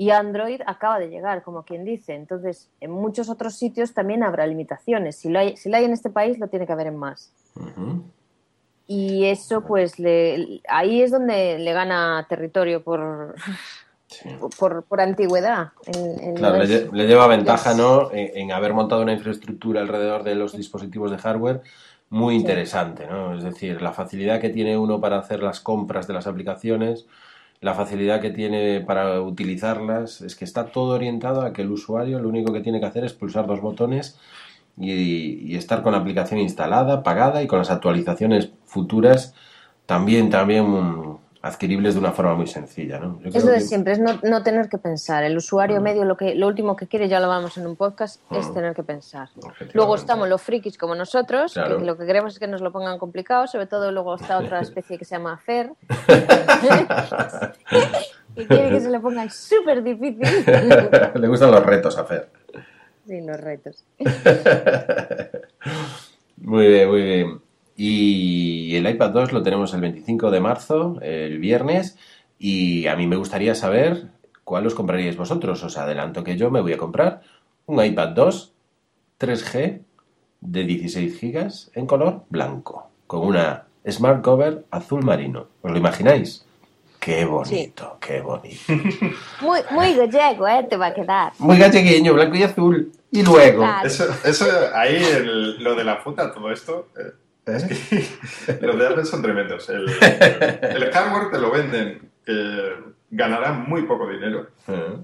y 0.00 0.08
Android 0.12 0.62
acaba 0.64 0.98
de 0.98 1.08
llegar, 1.10 1.42
como 1.42 1.62
quien 1.62 1.84
dice. 1.84 2.14
Entonces, 2.14 2.70
en 2.80 2.90
muchos 2.90 3.28
otros 3.28 3.56
sitios 3.56 3.92
también 3.92 4.22
habrá 4.22 4.46
limitaciones. 4.46 5.16
Si 5.16 5.28
lo 5.28 5.38
hay, 5.38 5.58
si 5.58 5.68
lo 5.68 5.76
hay 5.76 5.84
en 5.84 5.92
este 5.92 6.08
país, 6.08 6.38
lo 6.38 6.48
tiene 6.48 6.66
que 6.66 6.72
haber 6.72 6.86
en 6.86 6.96
más. 6.96 7.30
Y 8.86 9.26
eso, 9.26 9.60
pues, 9.60 9.98
le, 9.98 10.62
ahí 10.68 11.02
es 11.02 11.10
donde 11.10 11.58
le 11.58 11.72
gana 11.74 12.24
territorio 12.30 12.82
por, 12.82 13.34
Sí. 14.06 14.28
por, 14.58 14.84
por 14.84 15.00
antigüedad. 15.02 15.68
En- 15.86 16.20
en- 16.30 16.34
Claro, 16.34 16.64
le, 16.64 16.90
le 16.90 17.06
lleva 17.06 17.26
ventaja, 17.26 17.74
¿no? 17.74 18.10
En, 18.10 18.36
en 18.38 18.52
haber 18.52 18.72
montado 18.72 19.02
una 19.02 19.12
infraestructura 19.12 19.82
alrededor 19.82 20.24
de 20.24 20.34
los 20.34 20.56
dispositivos 20.56 21.10
de 21.10 21.18
hardware 21.18 21.60
muy 22.08 22.34
interesante, 22.36 23.06
¿no? 23.06 23.34
Es 23.36 23.44
decir, 23.44 23.80
la 23.82 23.92
facilidad 23.92 24.40
que 24.40 24.48
tiene 24.48 24.76
uno 24.78 24.98
para 24.98 25.18
hacer 25.18 25.42
las 25.42 25.60
compras 25.60 26.08
de 26.08 26.14
las 26.14 26.26
aplicaciones, 26.26 27.06
la 27.60 27.74
facilidad 27.74 28.20
que 28.20 28.30
tiene 28.30 28.80
para 28.80 29.20
utilizarlas, 29.20 30.22
es 30.22 30.34
que 30.36 30.44
está 30.44 30.66
todo 30.66 30.94
orientado 30.94 31.42
a 31.42 31.52
que 31.52 31.62
el 31.62 31.70
usuario 31.70 32.18
lo 32.18 32.28
único 32.28 32.52
que 32.52 32.60
tiene 32.60 32.80
que 32.80 32.86
hacer 32.86 33.04
es 33.04 33.12
pulsar 33.12 33.46
dos 33.46 33.60
botones 33.60 34.18
y, 34.78 35.52
y 35.52 35.56
estar 35.56 35.82
con 35.82 35.92
la 35.92 35.98
aplicación 35.98 36.40
instalada, 36.40 37.02
pagada 37.02 37.42
y 37.42 37.46
con 37.46 37.58
las 37.58 37.70
actualizaciones 37.70 38.50
futuras. 38.64 39.34
También, 39.86 40.30
también 40.30 41.18
adquiribles 41.42 41.94
de 41.94 42.00
una 42.00 42.12
forma 42.12 42.34
muy 42.34 42.46
sencilla, 42.46 42.98
¿no? 42.98 43.18
Yo 43.22 43.30
Es 43.32 43.42
lo 43.44 43.50
de 43.50 43.58
que- 43.58 43.64
siempre, 43.64 43.92
es 43.94 43.98
no, 43.98 44.18
no 44.22 44.42
tener 44.42 44.68
que 44.68 44.76
pensar. 44.76 45.24
El 45.24 45.36
usuario 45.38 45.80
Mm. 45.80 45.82
medio 45.82 46.04
lo 46.04 46.14
que 46.16 46.34
lo 46.34 46.46
último 46.46 46.76
que 46.76 46.86
quiere, 46.86 47.08
ya 47.08 47.18
lo 47.18 47.28
vamos 47.28 47.56
en 47.56 47.66
un 47.66 47.76
podcast, 47.76 48.20
es 48.30 48.52
tener 48.52 48.74
que 48.74 48.82
pensar. 48.82 49.30
Luego 49.72 49.94
estamos 49.94 50.28
los 50.28 50.42
frikis 50.42 50.76
como 50.76 50.94
nosotros, 50.94 51.54
Claro. 51.54 51.78
que 51.78 51.84
lo 51.86 51.96
que 51.96 52.04
queremos 52.04 52.34
es 52.34 52.38
que 52.38 52.46
nos 52.46 52.60
lo 52.60 52.72
pongan 52.72 52.98
complicado, 52.98 53.46
sobre 53.46 53.66
todo 53.66 53.90
luego 53.90 54.16
está 54.16 54.38
otra 54.38 54.60
especie 54.60 54.98
que 54.98 55.04
se 55.06 55.14
llama 55.16 55.38
Fer, 55.38 55.70
que 58.36 58.46
quiere 58.46 58.70
que 58.70 58.80
se 58.80 58.90
le 58.90 59.00
pongan 59.00 59.30
súper 59.30 59.82
difícil. 59.82 60.20
Le 61.14 61.28
gustan 61.28 61.50
los 61.50 61.64
retos 61.64 61.96
hacer. 61.98 62.28
Sí, 63.06 63.20
los 63.22 63.40
retos. 63.40 63.82
Muy 66.36 66.68
bien, 66.68 66.88
muy 66.88 67.02
bien. 67.02 67.40
Y 67.82 68.76
el 68.76 68.86
iPad 68.86 69.08
2 69.10 69.32
lo 69.32 69.42
tenemos 69.42 69.72
el 69.72 69.80
25 69.80 70.30
de 70.30 70.40
marzo, 70.40 70.98
el 71.00 71.38
viernes, 71.38 71.96
y 72.38 72.86
a 72.86 72.94
mí 72.94 73.06
me 73.06 73.16
gustaría 73.16 73.54
saber 73.54 74.08
cuál 74.44 74.66
os 74.66 74.74
compraríais 74.74 75.16
vosotros. 75.16 75.62
Os 75.64 75.78
adelanto 75.78 76.22
que 76.22 76.36
yo 76.36 76.50
me 76.50 76.60
voy 76.60 76.74
a 76.74 76.76
comprar 76.76 77.22
un 77.64 77.82
iPad 77.82 78.08
2 78.08 78.52
3G 79.18 79.80
de 80.42 80.64
16 80.64 81.20
GB 81.22 81.48
en 81.74 81.86
color 81.86 82.24
blanco, 82.28 82.90
con 83.06 83.26
una 83.26 83.64
Smart 83.88 84.20
Cover 84.22 84.66
azul 84.70 85.02
marino. 85.02 85.46
¿Os 85.62 85.70
lo 85.70 85.78
imagináis? 85.78 86.44
Qué 86.98 87.24
bonito, 87.24 87.96
qué 87.98 88.20
bonito. 88.20 88.60
Muy, 89.40 89.60
muy 89.70 89.94
gallego, 89.94 90.46
¿eh? 90.46 90.66
Te 90.68 90.76
va 90.76 90.88
a 90.88 90.94
quedar. 90.94 91.32
Muy 91.38 91.56
gallegueño, 91.56 92.12
blanco 92.12 92.36
y 92.36 92.42
azul. 92.42 92.92
Y 93.10 93.22
luego... 93.22 93.60
Claro. 93.62 93.86
Eso, 93.86 94.04
eso 94.22 94.44
ahí, 94.74 94.96
el- 95.02 95.64
lo 95.64 95.74
de 95.74 95.84
la 95.84 95.96
funda, 95.96 96.30
todo 96.30 96.52
esto, 96.52 96.88
eh, 96.98 97.10
es 97.56 97.64
que 97.64 98.58
los 98.66 98.78
de 98.78 98.86
Apple 98.86 99.04
son 99.04 99.22
tremendos. 99.22 99.68
El, 99.68 99.88
el 99.90 100.90
hardware 100.92 101.30
te 101.30 101.38
lo 101.38 101.50
venden, 101.50 102.10
que 102.24 102.74
ganarán 103.10 103.68
muy 103.68 103.82
poco 103.82 104.08
dinero. 104.08 104.48
Eh, 104.68 104.96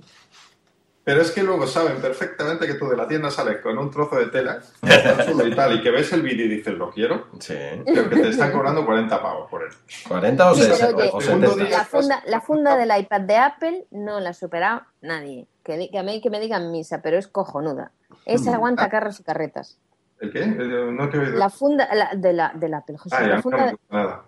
Pero 1.05 1.23
es 1.23 1.31
que 1.31 1.43
luego 1.45 1.67
saben 1.69 2.01
perfectamente 2.01 2.67
que 2.67 2.75
tú 2.75 2.89
de 2.89 2.97
la 2.97 3.07
tienda 3.07 3.31
sales 3.31 3.61
con 3.63 3.79
un 3.79 3.91
trozo 3.93 4.17
de 4.17 4.27
tela 4.27 4.59
y 5.47 5.55
tal, 5.55 5.77
y 5.77 5.81
que 5.83 5.91
ves 5.93 6.13
el 6.13 6.23
vídeo 6.23 6.47
y 6.47 6.49
dices, 6.49 6.75
lo 6.75 6.91
quiero, 6.91 7.29
Sí. 7.39 7.55
pero 7.85 8.09
que 8.11 8.17
te 8.17 8.29
están 8.31 8.51
cobrando 8.51 8.85
40 8.85 9.23
pavos 9.23 9.49
por 9.49 9.63
él. 9.63 9.69
40 10.09 10.51
o, 10.51 10.55
Sí, 10.57 10.63
60, 10.63 10.97
oye, 10.97 11.11
o 11.13 11.21
segundo 11.21 11.47
70. 11.51 11.69
día- 11.69 11.79
La 11.79 11.85
funda, 11.85 12.23
la 12.27 12.41
funda 12.41 12.77
del 12.77 12.91
iPad 13.01 13.21
de 13.21 13.37
Apple 13.37 13.85
no 13.93 14.19
la 14.19 14.33
supera 14.35 14.89
nadie. 15.01 15.47
Que, 15.63 15.91
a 15.97 16.03
mí 16.03 16.21
que 16.21 16.31
me 16.31 16.41
digan 16.41 16.73
misa, 16.73 17.01
pero 17.03 17.17
es 17.19 17.29
cojonuda. 17.29 17.93
Esa 18.25 18.51
Mm. 18.51 18.55
aguanta 18.55 18.89
carros 18.89 19.21
y 19.21 19.23
carretas. 19.23 19.79
¿El 20.21 20.33
qué? 20.33 20.41
Eh, 20.43 20.91
No 20.93 21.09
te 21.09 21.17
he 21.17 21.21
oído. 21.21 21.37
La 21.37 21.51
funda 21.51 21.89
la, 21.95 22.11
de 22.15 22.33
la, 22.33 22.53
del 22.55 22.75
Apple, 22.75 22.97
José, 22.99 23.17
Ah, 23.19 23.27
la, 23.27 23.43
funda, 23.43 23.75
nada. 23.91 24.25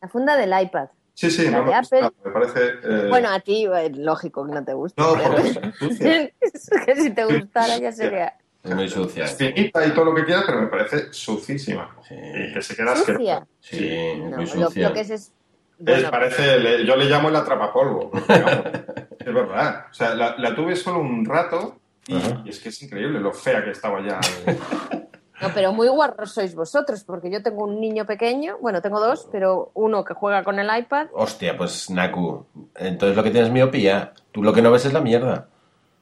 la 0.00 0.36
del 0.36 0.62
iPad. 0.62 0.88
Sí, 1.14 1.30
sí, 1.30 1.46
La 1.50 1.58
no 1.58 1.64
de 1.64 1.70
me 1.72 1.78
gusta, 1.78 1.96
Apple. 2.06 2.10
me 2.24 2.30
parece... 2.30 2.60
eh, 2.84 3.06
Bueno, 3.08 3.28
a 3.30 3.40
ti, 3.40 3.66
eh, 3.66 3.90
lógico 3.94 4.46
que 4.46 4.52
no 4.52 4.64
te 4.64 4.72
gusta. 4.74 5.02
no, 5.02 5.14
pero- 5.14 5.30
porque 5.34 5.48
es 5.72 5.78
sucia. 5.78 6.22
es 6.40 6.70
que 6.86 6.96
si 6.96 7.10
te 7.10 7.24
gustara 7.24 7.76
ya 7.78 7.90
sería. 7.92 8.34
Es 8.62 8.74
muy 8.74 8.88
sucia. 8.88 9.24
Es 9.24 9.34
finita 9.36 9.84
y 9.86 9.90
todo 9.92 10.06
lo 10.06 10.14
que 10.14 10.24
quieras, 10.24 10.44
pero 10.46 10.60
me 10.60 10.66
parece 10.68 11.12
sucísima. 11.12 11.96
Sí, 12.06 12.14
Y 12.16 12.52
que 12.54 12.62
se 12.62 12.76
queda 12.76 12.94
¿Sucia? 12.96 13.46
sí, 13.60 13.88
es 13.88 14.18
No, 14.18 14.36
muy 14.38 14.46
lo, 14.46 14.66
sucia. 14.68 14.88
lo 14.88 14.94
que 14.94 15.00
es 15.00 15.10
es. 15.10 15.22
Es, 15.22 15.32
Bueno, 15.84 16.10
parece, 16.10 16.58
le- 16.58 16.84
yo 16.84 16.96
le 16.96 17.04
llamo 17.04 17.28
el 17.28 17.36
atrapapolvo. 17.36 18.10
es 19.18 19.34
verdad. 19.34 19.86
O 19.90 19.94
sea, 19.94 20.14
la, 20.14 20.36
la 20.36 20.54
tuve 20.54 20.74
solo 20.76 20.98
un 21.00 21.24
rato 21.24 21.78
y, 22.08 22.16
y 22.44 22.48
es 22.50 22.58
que 22.58 22.68
es 22.70 22.82
increíble 22.82 23.20
lo 23.20 23.32
fea 23.32 23.62
que 23.64 23.70
estaba 23.70 24.00
ya. 24.04 24.18
no, 25.40 25.48
pero 25.54 25.72
muy 25.72 25.88
guarros 25.88 26.32
sois 26.32 26.54
vosotros, 26.54 27.04
porque 27.04 27.30
yo 27.30 27.42
tengo 27.42 27.64
un 27.64 27.80
niño 27.80 28.06
pequeño, 28.06 28.58
bueno, 28.60 28.82
tengo 28.82 29.00
dos, 29.00 29.28
pero 29.30 29.70
uno 29.74 30.04
que 30.04 30.14
juega 30.14 30.42
con 30.42 30.58
el 30.58 30.68
iPad. 30.76 31.08
Hostia, 31.12 31.56
pues 31.56 31.90
Naku, 31.90 32.46
entonces 32.76 33.16
lo 33.16 33.22
que 33.22 33.30
tienes 33.30 33.48
es 33.48 33.52
miopía. 33.52 34.12
Tú 34.32 34.42
lo 34.42 34.52
que 34.52 34.62
no 34.62 34.70
ves 34.70 34.86
es 34.86 34.92
la 34.92 35.00
mierda. 35.00 35.48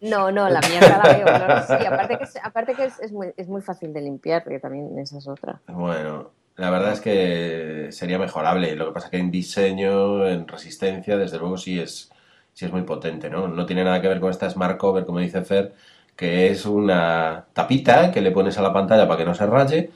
No, 0.01 0.31
no, 0.31 0.49
la 0.49 0.61
mierda 0.61 1.01
la 1.03 1.13
veo, 1.13 1.25
claro 1.25 1.67
sí. 1.67 1.87
Aparte 1.87 2.19
que, 2.19 2.25
es, 2.25 2.37
aparte 2.43 2.75
que 2.75 2.85
es, 2.85 3.01
es 3.01 3.13
muy, 3.13 3.33
es 3.37 3.49
muy 3.49 3.63
fácil 3.63 3.93
de 3.93 4.03
limpiar, 4.03 4.45
que 4.45 4.59
también 4.59 4.99
esa 4.99 5.19
es 5.19 5.27
otra. 5.27 5.61
Bueno, 5.69 6.31
la 6.57 6.71
verdad 6.71 6.93
es 6.93 7.01
que 7.01 7.89
sería 7.91 8.19
mejorable. 8.19 8.77
Lo 8.77 8.87
que 8.87 8.93
pasa 8.93 9.11
que 9.11 9.19
en 9.19 9.31
diseño, 9.31 10.27
en 10.27 10.47
resistencia, 10.47 11.17
desde 11.17 11.39
luego 11.39 11.57
sí 11.57 11.79
es, 11.79 12.11
sí 12.53 12.65
es 12.65 12.73
muy 12.73 12.83
potente, 12.83 13.31
¿no? 13.31 13.49
No 13.49 13.67
tiene 13.67 13.85
nada 13.85 14.01
que 14.01 14.09
ver 14.09 14.21
con 14.21 14.31
esta 14.31 14.49
Smart 14.49 14.79
Cover, 14.79 15.05
como 15.07 15.19
dice 15.19 15.43
Fer, 15.43 15.75
que 16.17 16.49
es 16.51 16.65
una 16.67 17.45
tapita 17.53 18.11
que 18.11 18.21
le 18.23 18.31
pones 18.31 18.57
a 18.59 18.63
la 18.63 18.73
pantalla 18.73 19.07
para 19.07 19.19
que 19.19 19.25
no 19.27 19.35
se 19.35 19.47
raye, 19.47 19.91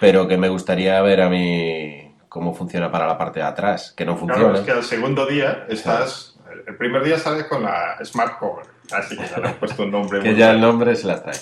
pero 0.00 0.28
que 0.28 0.36
me 0.38 0.48
gustaría 0.48 1.00
ver 1.02 1.20
a 1.22 1.28
mí 1.28 2.14
cómo 2.28 2.54
funciona 2.54 2.90
para 2.90 3.06
la 3.06 3.18
parte 3.18 3.40
de 3.40 3.46
atrás, 3.46 3.92
que 3.96 4.04
no 4.04 4.14
Claro, 4.16 4.28
funciona. 4.34 4.58
es 4.58 4.64
que 4.64 4.72
al 4.72 4.82
segundo 4.84 5.26
día 5.26 5.64
estás. 5.68 6.38
el 6.66 6.76
primer 6.76 7.02
día 7.02 7.18
sales 7.18 7.44
con 7.44 7.62
la 7.62 7.96
Smart 8.04 8.38
Cover, 8.38 8.66
así 8.92 9.16
que 9.16 9.24
ya 9.26 9.38
le 9.38 9.48
han 9.48 9.54
puesto 9.54 9.82
un 9.82 9.90
nombre. 9.90 10.20
Que 10.22 10.34
ya 10.36 10.50
el 10.52 10.60
nombre 10.60 10.94
se 10.94 11.06
la 11.08 11.22
trae. 11.22 11.36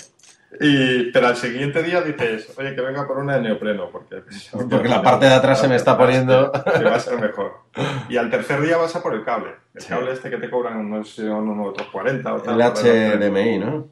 Y, 0.61 1.11
pero 1.11 1.27
al 1.27 1.35
siguiente 1.35 1.83
día 1.83 1.99
dices, 2.01 2.53
oye, 2.57 2.73
que 2.73 2.79
venga 2.81 3.05
por 3.05 3.17
una 3.17 3.35
de 3.35 3.41
neopreno, 3.41 3.89
porque, 3.91 4.23
Porque 4.71 4.87
la 4.87 5.01
parte 5.01 5.25
de 5.25 5.33
atrás 5.33 5.59
se 5.59 5.67
me 5.67 5.75
está 5.75 5.97
poniendo. 5.97 6.49
Que 6.77 6.83
va 6.85 6.95
a 6.95 6.99
ser 6.99 7.19
mejor. 7.19 7.51
Y 8.07 8.15
al 8.15 8.29
tercer 8.29 8.61
día 8.61 8.77
vas 8.77 8.95
a 8.95 9.03
por 9.03 9.13
el 9.15 9.25
cable. 9.25 9.49
El 9.73 9.81
Sí. 9.81 9.89
cable 9.89 10.13
este 10.13 10.29
que 10.29 10.37
te 10.37 10.49
cobran 10.49 10.77
unos, 10.77 11.17
unos 11.19 11.67
otros 11.71 11.89
40 11.89 12.33
o 12.33 12.41
tal. 12.41 12.61
El. 12.61 12.67
HDMI, 12.71 13.57
¿no? 13.59 13.87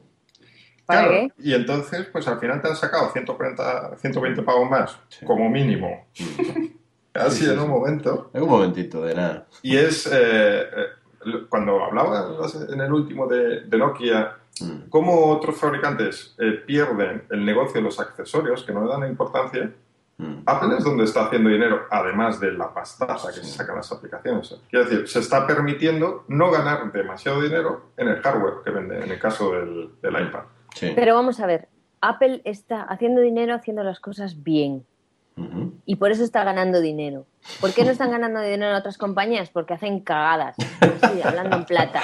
¿Para 0.86 1.00
Claro, 1.08 1.14
qué? 1.14 1.32
y 1.38 1.54
entonces, 1.54 2.06
pues 2.12 2.26
al 2.28 2.38
final 2.38 2.60
te 2.60 2.68
han 2.68 2.76
sacado 2.76 3.10
140, 3.10 3.96
120 3.96 4.42
pavos 4.42 4.68
más, 4.70 4.98
Sí. 5.08 5.24
como 5.24 5.48
mínimo. 5.48 6.06
Así 7.14 7.38
Sí, 7.40 7.44
sí, 7.46 7.50
en 7.52 7.58
un 7.60 7.70
momento. 7.70 8.30
Un 8.32 8.48
momentito, 8.48 9.02
de 9.02 9.14
nada. 9.14 9.46
Y 9.62 9.76
es, 9.76 10.06
eh, 10.06 10.12
eh, 10.62 10.86
cuando 11.48 11.82
hablaba 11.84 12.26
en 12.70 12.80
el 12.80 12.92
último 12.92 13.26
de, 13.26 13.60
de 13.62 13.78
Nokia, 13.78 14.36
Mm. 14.60 14.88
cómo 14.88 15.30
otros 15.32 15.56
fabricantes 15.56 16.36
eh, 16.38 16.62
pierden 16.64 17.24
el 17.30 17.44
negocio 17.44 17.74
de 17.74 17.82
los 17.82 17.98
accesorios, 17.98 18.62
que 18.62 18.72
no 18.72 18.84
le 18.84 18.90
dan 18.92 19.08
importancia, 19.08 19.70
Mm. 20.16 20.42
Apple 20.46 20.76
es 20.78 20.84
donde 20.84 21.02
está 21.02 21.24
haciendo 21.26 21.50
dinero, 21.50 21.86
además 21.90 22.38
de 22.38 22.52
la 22.52 22.72
pastaza 22.72 23.30
que 23.34 23.40
se 23.44 23.46
sacan 23.52 23.74
las 23.74 23.90
aplicaciones. 23.90 24.54
Quiero 24.70 24.84
decir, 24.84 25.08
se 25.08 25.18
está 25.18 25.44
permitiendo 25.44 26.24
no 26.28 26.52
ganar 26.52 26.92
demasiado 26.92 27.40
dinero 27.42 27.86
en 27.96 28.06
el 28.06 28.22
hardware 28.22 28.54
que 28.64 28.70
vende, 28.70 29.02
en 29.02 29.10
el 29.10 29.18
caso 29.18 29.50
del, 29.50 29.90
del 30.00 30.12
iPad. 30.28 30.44
Sí. 30.74 30.92
Pero 30.94 31.14
vamos 31.14 31.40
a 31.40 31.46
ver, 31.46 31.68
Apple 32.00 32.42
está 32.44 32.82
haciendo 32.82 33.20
dinero 33.20 33.54
haciendo 33.54 33.82
las 33.82 33.98
cosas 34.00 34.42
bien 34.42 34.84
y 35.86 35.96
por 35.96 36.12
eso 36.12 36.22
está 36.22 36.44
ganando 36.44 36.80
dinero. 36.80 37.26
¿Por 37.60 37.72
qué 37.72 37.84
no 37.84 37.90
están 37.90 38.10
ganando 38.12 38.40
dinero 38.40 38.70
en 38.70 38.76
otras 38.76 38.96
compañías? 38.98 39.50
Porque 39.50 39.74
hacen 39.74 39.98
cagadas. 40.00 40.54
Sí, 40.56 41.20
hablando 41.24 41.56
en 41.56 41.64
plata. 41.64 42.00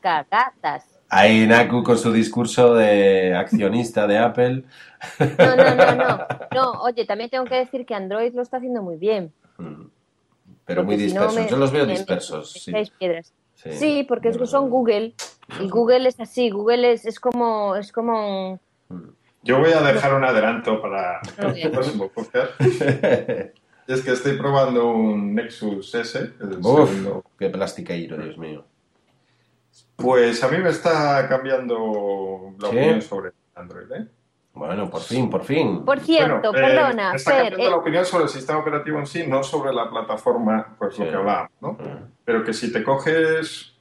Cagadas. 0.00 0.86
Ahí 1.08 1.46
Naku 1.46 1.82
con 1.82 1.98
su 1.98 2.12
discurso 2.12 2.74
de 2.74 3.34
accionista 3.34 4.06
de 4.06 4.18
Apple. 4.18 4.64
No, 5.38 5.56
no, 5.56 5.74
no, 5.74 5.94
no. 5.96 6.26
No, 6.54 6.70
oye, 6.82 7.04
también 7.04 7.30
tengo 7.30 7.46
que 7.46 7.56
decir 7.56 7.84
que 7.86 7.94
Android 7.94 8.32
lo 8.34 8.42
está 8.42 8.58
haciendo 8.58 8.82
muy 8.82 8.96
bien. 8.96 9.32
Mm. 9.56 9.84
Pero 10.64 10.84
muy 10.84 10.98
si 10.98 11.14
no 11.14 11.22
dispersos. 11.22 11.34
me- 11.44 11.50
Yo 11.50 11.56
los 11.56 11.72
veo 11.72 11.86
dispersos. 11.86 12.52
Sí. 12.52 12.72
piedras. 12.98 13.32
Sí. 13.54 13.72
Sí, 13.72 14.04
porque 14.08 14.32
son 14.46 14.70
Google 14.70 15.14
y 15.60 15.68
Google 15.68 16.08
es 16.08 16.18
así. 16.20 16.50
Google 16.50 16.92
es, 16.92 17.04
es 17.06 17.18
como 17.20 17.76
es 17.76 17.92
como 17.92 18.60
un- 18.88 19.16
Yo 19.42 19.58
voy 19.58 19.70
a 19.72 19.80
dejar 19.80 20.14
un 20.14 20.24
adelanto 20.24 20.80
para 20.82 21.20
el 21.54 21.70
próximo 21.70 22.08
podcast. 22.08 22.52
Es 23.88 24.02
que 24.02 24.10
estoy 24.12 24.36
probando 24.36 24.90
un 24.90 25.34
Nexus 25.34 25.94
S, 25.94 26.18
el 26.18 26.58
Uf, 26.62 26.90
segundo. 26.90 27.24
qué 27.38 27.48
plastiqueiro, 27.48 28.18
Dios 28.18 28.36
mío. 28.36 28.66
Pues 29.96 30.44
a 30.44 30.48
mí 30.48 30.58
me 30.58 30.68
está 30.68 31.26
cambiando 31.26 32.52
la 32.60 32.68
¿Sí? 32.68 32.76
opinión 32.76 33.00
sobre 33.00 33.30
Android. 33.54 33.90
¿eh? 33.92 34.06
Bueno, 34.52 34.90
por 34.90 35.00
fin, 35.00 35.30
por 35.30 35.42
fin. 35.42 35.86
Por 35.86 36.00
cierto, 36.00 36.52
Bueno, 36.52 36.66
eh, 36.68 36.70
perdona, 36.70 37.10
me 37.12 37.16
está 37.16 37.30
Fer, 37.30 37.40
cambiando 37.44 37.66
eh, 37.66 37.70
la 37.70 37.76
opinión 37.76 38.04
sobre 38.04 38.24
el 38.24 38.28
sistema 38.30 38.58
operativo 38.58 38.98
en 38.98 39.06
sí, 39.06 39.26
no 39.26 39.42
sobre 39.42 39.72
la 39.72 39.88
plataforma, 39.88 40.76
pues 40.78 40.94
Sí. 40.94 41.04
lo 41.04 41.10
que 41.10 41.16
hablábamos, 41.16 41.52
¿no? 41.62 41.72
Mm. 41.72 42.12
Pero 42.26 42.44
que 42.44 42.52
si 42.52 42.70
te 42.70 42.84
coges 42.84 43.74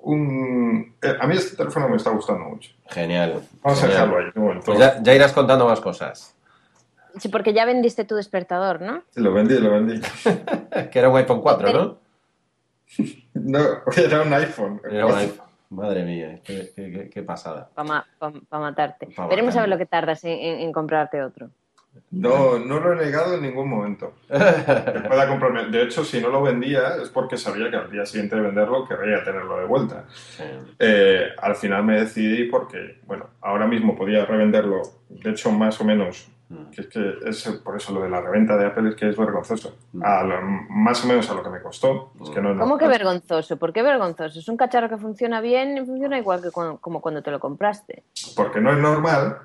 un... 0.00 0.94
eh, 1.02 1.16
a 1.20 1.26
mí 1.26 1.34
este 1.36 1.56
teléfono 1.56 1.88
me 1.88 1.96
está 1.96 2.10
gustando 2.10 2.44
mucho. 2.44 2.70
Genial. 2.88 3.42
Vamos 3.62 3.82
a 3.82 3.86
genial. 3.88 4.10
dejarlo 4.10 4.50
ahí. 4.52 4.60
Pues 4.64 4.78
ya, 4.78 5.02
ya 5.02 5.14
irás 5.14 5.32
contando 5.32 5.66
más 5.66 5.80
cosas. 5.80 6.34
sí, 7.18 7.28
porque 7.28 7.52
ya 7.52 7.64
vendiste 7.64 8.04
tu 8.04 8.14
despertador, 8.14 8.80
¿no? 8.80 9.02
Sí, 9.10 9.20
Lo 9.20 9.32
vendí, 9.32 9.58
lo 9.58 9.70
vendí. 9.70 10.00
Que 10.92 10.98
era 10.98 11.08
un 11.08 11.16
iPhone 11.16 11.40
4, 11.40 11.72
¿no? 11.72 11.98
No, 13.34 13.60
era 13.96 14.22
un 14.22 14.32
iPhone. 14.32 14.80
Era 14.90 15.06
un 15.06 15.14
iPhone. 15.14 15.46
Madre 15.70 16.02
mía, 16.02 16.40
qué, 16.44 16.72
qué- 16.74 16.90
qué- 16.90 17.10
qué 17.10 17.22
pasada. 17.22 17.68
Para 17.74 18.02
matarte. 18.52 19.08
Pa' 19.14 19.26
Veremos 19.26 19.54
a 19.54 19.60
ver 19.60 19.68
lo 19.68 19.76
que 19.76 19.84
tardas 19.86 20.24
en, 20.24 20.30
en- 20.32 20.60
en 20.60 20.72
comprarte 20.72 21.22
otro. 21.22 21.50
No, 22.10 22.58
no 22.58 22.80
lo 22.80 22.92
he 22.92 22.96
negado 22.96 23.34
en 23.34 23.42
ningún 23.42 23.68
momento. 23.68 24.14
Que 24.28 25.00
pueda 25.08 25.28
comprarme. 25.28 25.66
De 25.66 25.82
hecho, 25.82 26.04
si 26.04 26.20
no 26.20 26.28
lo 26.30 26.42
vendía 26.42 26.96
es 27.02 27.08
porque 27.08 27.36
sabía 27.36 27.70
que 27.70 27.76
al 27.76 27.90
día 27.90 28.04
siguiente 28.06 28.36
de 28.36 28.42
venderlo 28.42 28.86
querría 28.86 29.22
tenerlo 29.24 29.58
de 29.58 29.64
vuelta. 29.66 30.04
Sí. 30.08 30.44
Eh, 30.78 31.28
al 31.40 31.56
final 31.56 31.84
me 31.84 32.00
decidí 32.00 32.44
porque, 32.44 33.00
bueno, 33.06 33.26
ahora 33.40 33.66
mismo 33.66 33.96
podía 33.96 34.24
revenderlo, 34.24 34.82
de 35.08 35.30
hecho, 35.30 35.50
más 35.52 35.80
o 35.80 35.84
menos, 35.84 36.28
Mm. 36.50 36.70
que 36.70 36.80
es 36.80 36.86
que 36.86 37.14
es 37.26 37.46
por 37.62 37.76
eso 37.76 37.92
lo 37.92 38.00
de 38.00 38.08
la 38.08 38.22
reventa 38.22 38.56
de 38.56 38.64
Apple 38.64 38.88
es 38.88 38.94
que 38.96 39.06
es 39.10 39.18
vergonzoso. 39.18 39.76
Mm. 39.92 40.02
A 40.02 40.22
lo- 40.24 40.40
más 40.70 41.04
o 41.04 41.06
menos 41.08 41.28
a 41.28 41.34
lo 41.34 41.42
que 41.42 41.50
me 41.50 41.60
costó. 41.60 42.12
Es 42.22 42.30
que 42.30 42.40
no, 42.40 42.54
no- 42.54 42.62
¿Cómo 42.62 42.78
que 42.78 42.88
vergonzoso? 42.88 43.58
¿Por 43.58 43.70
qué 43.70 43.82
vergonzoso? 43.82 44.38
Es 44.38 44.48
un 44.48 44.56
cacharro 44.56 44.88
que 44.88 44.96
funciona 44.96 45.42
bien 45.42 45.76
y 45.76 45.84
funciona 45.84 46.16
igual 46.18 46.40
que 46.40 46.50
cuando- 46.50 46.78
como 46.78 47.02
cuando 47.02 47.22
te 47.22 47.30
lo 47.30 47.38
compraste. 47.38 48.04
Porque 48.34 48.62
no 48.62 48.72
es 48.72 48.78
normal 48.78 49.36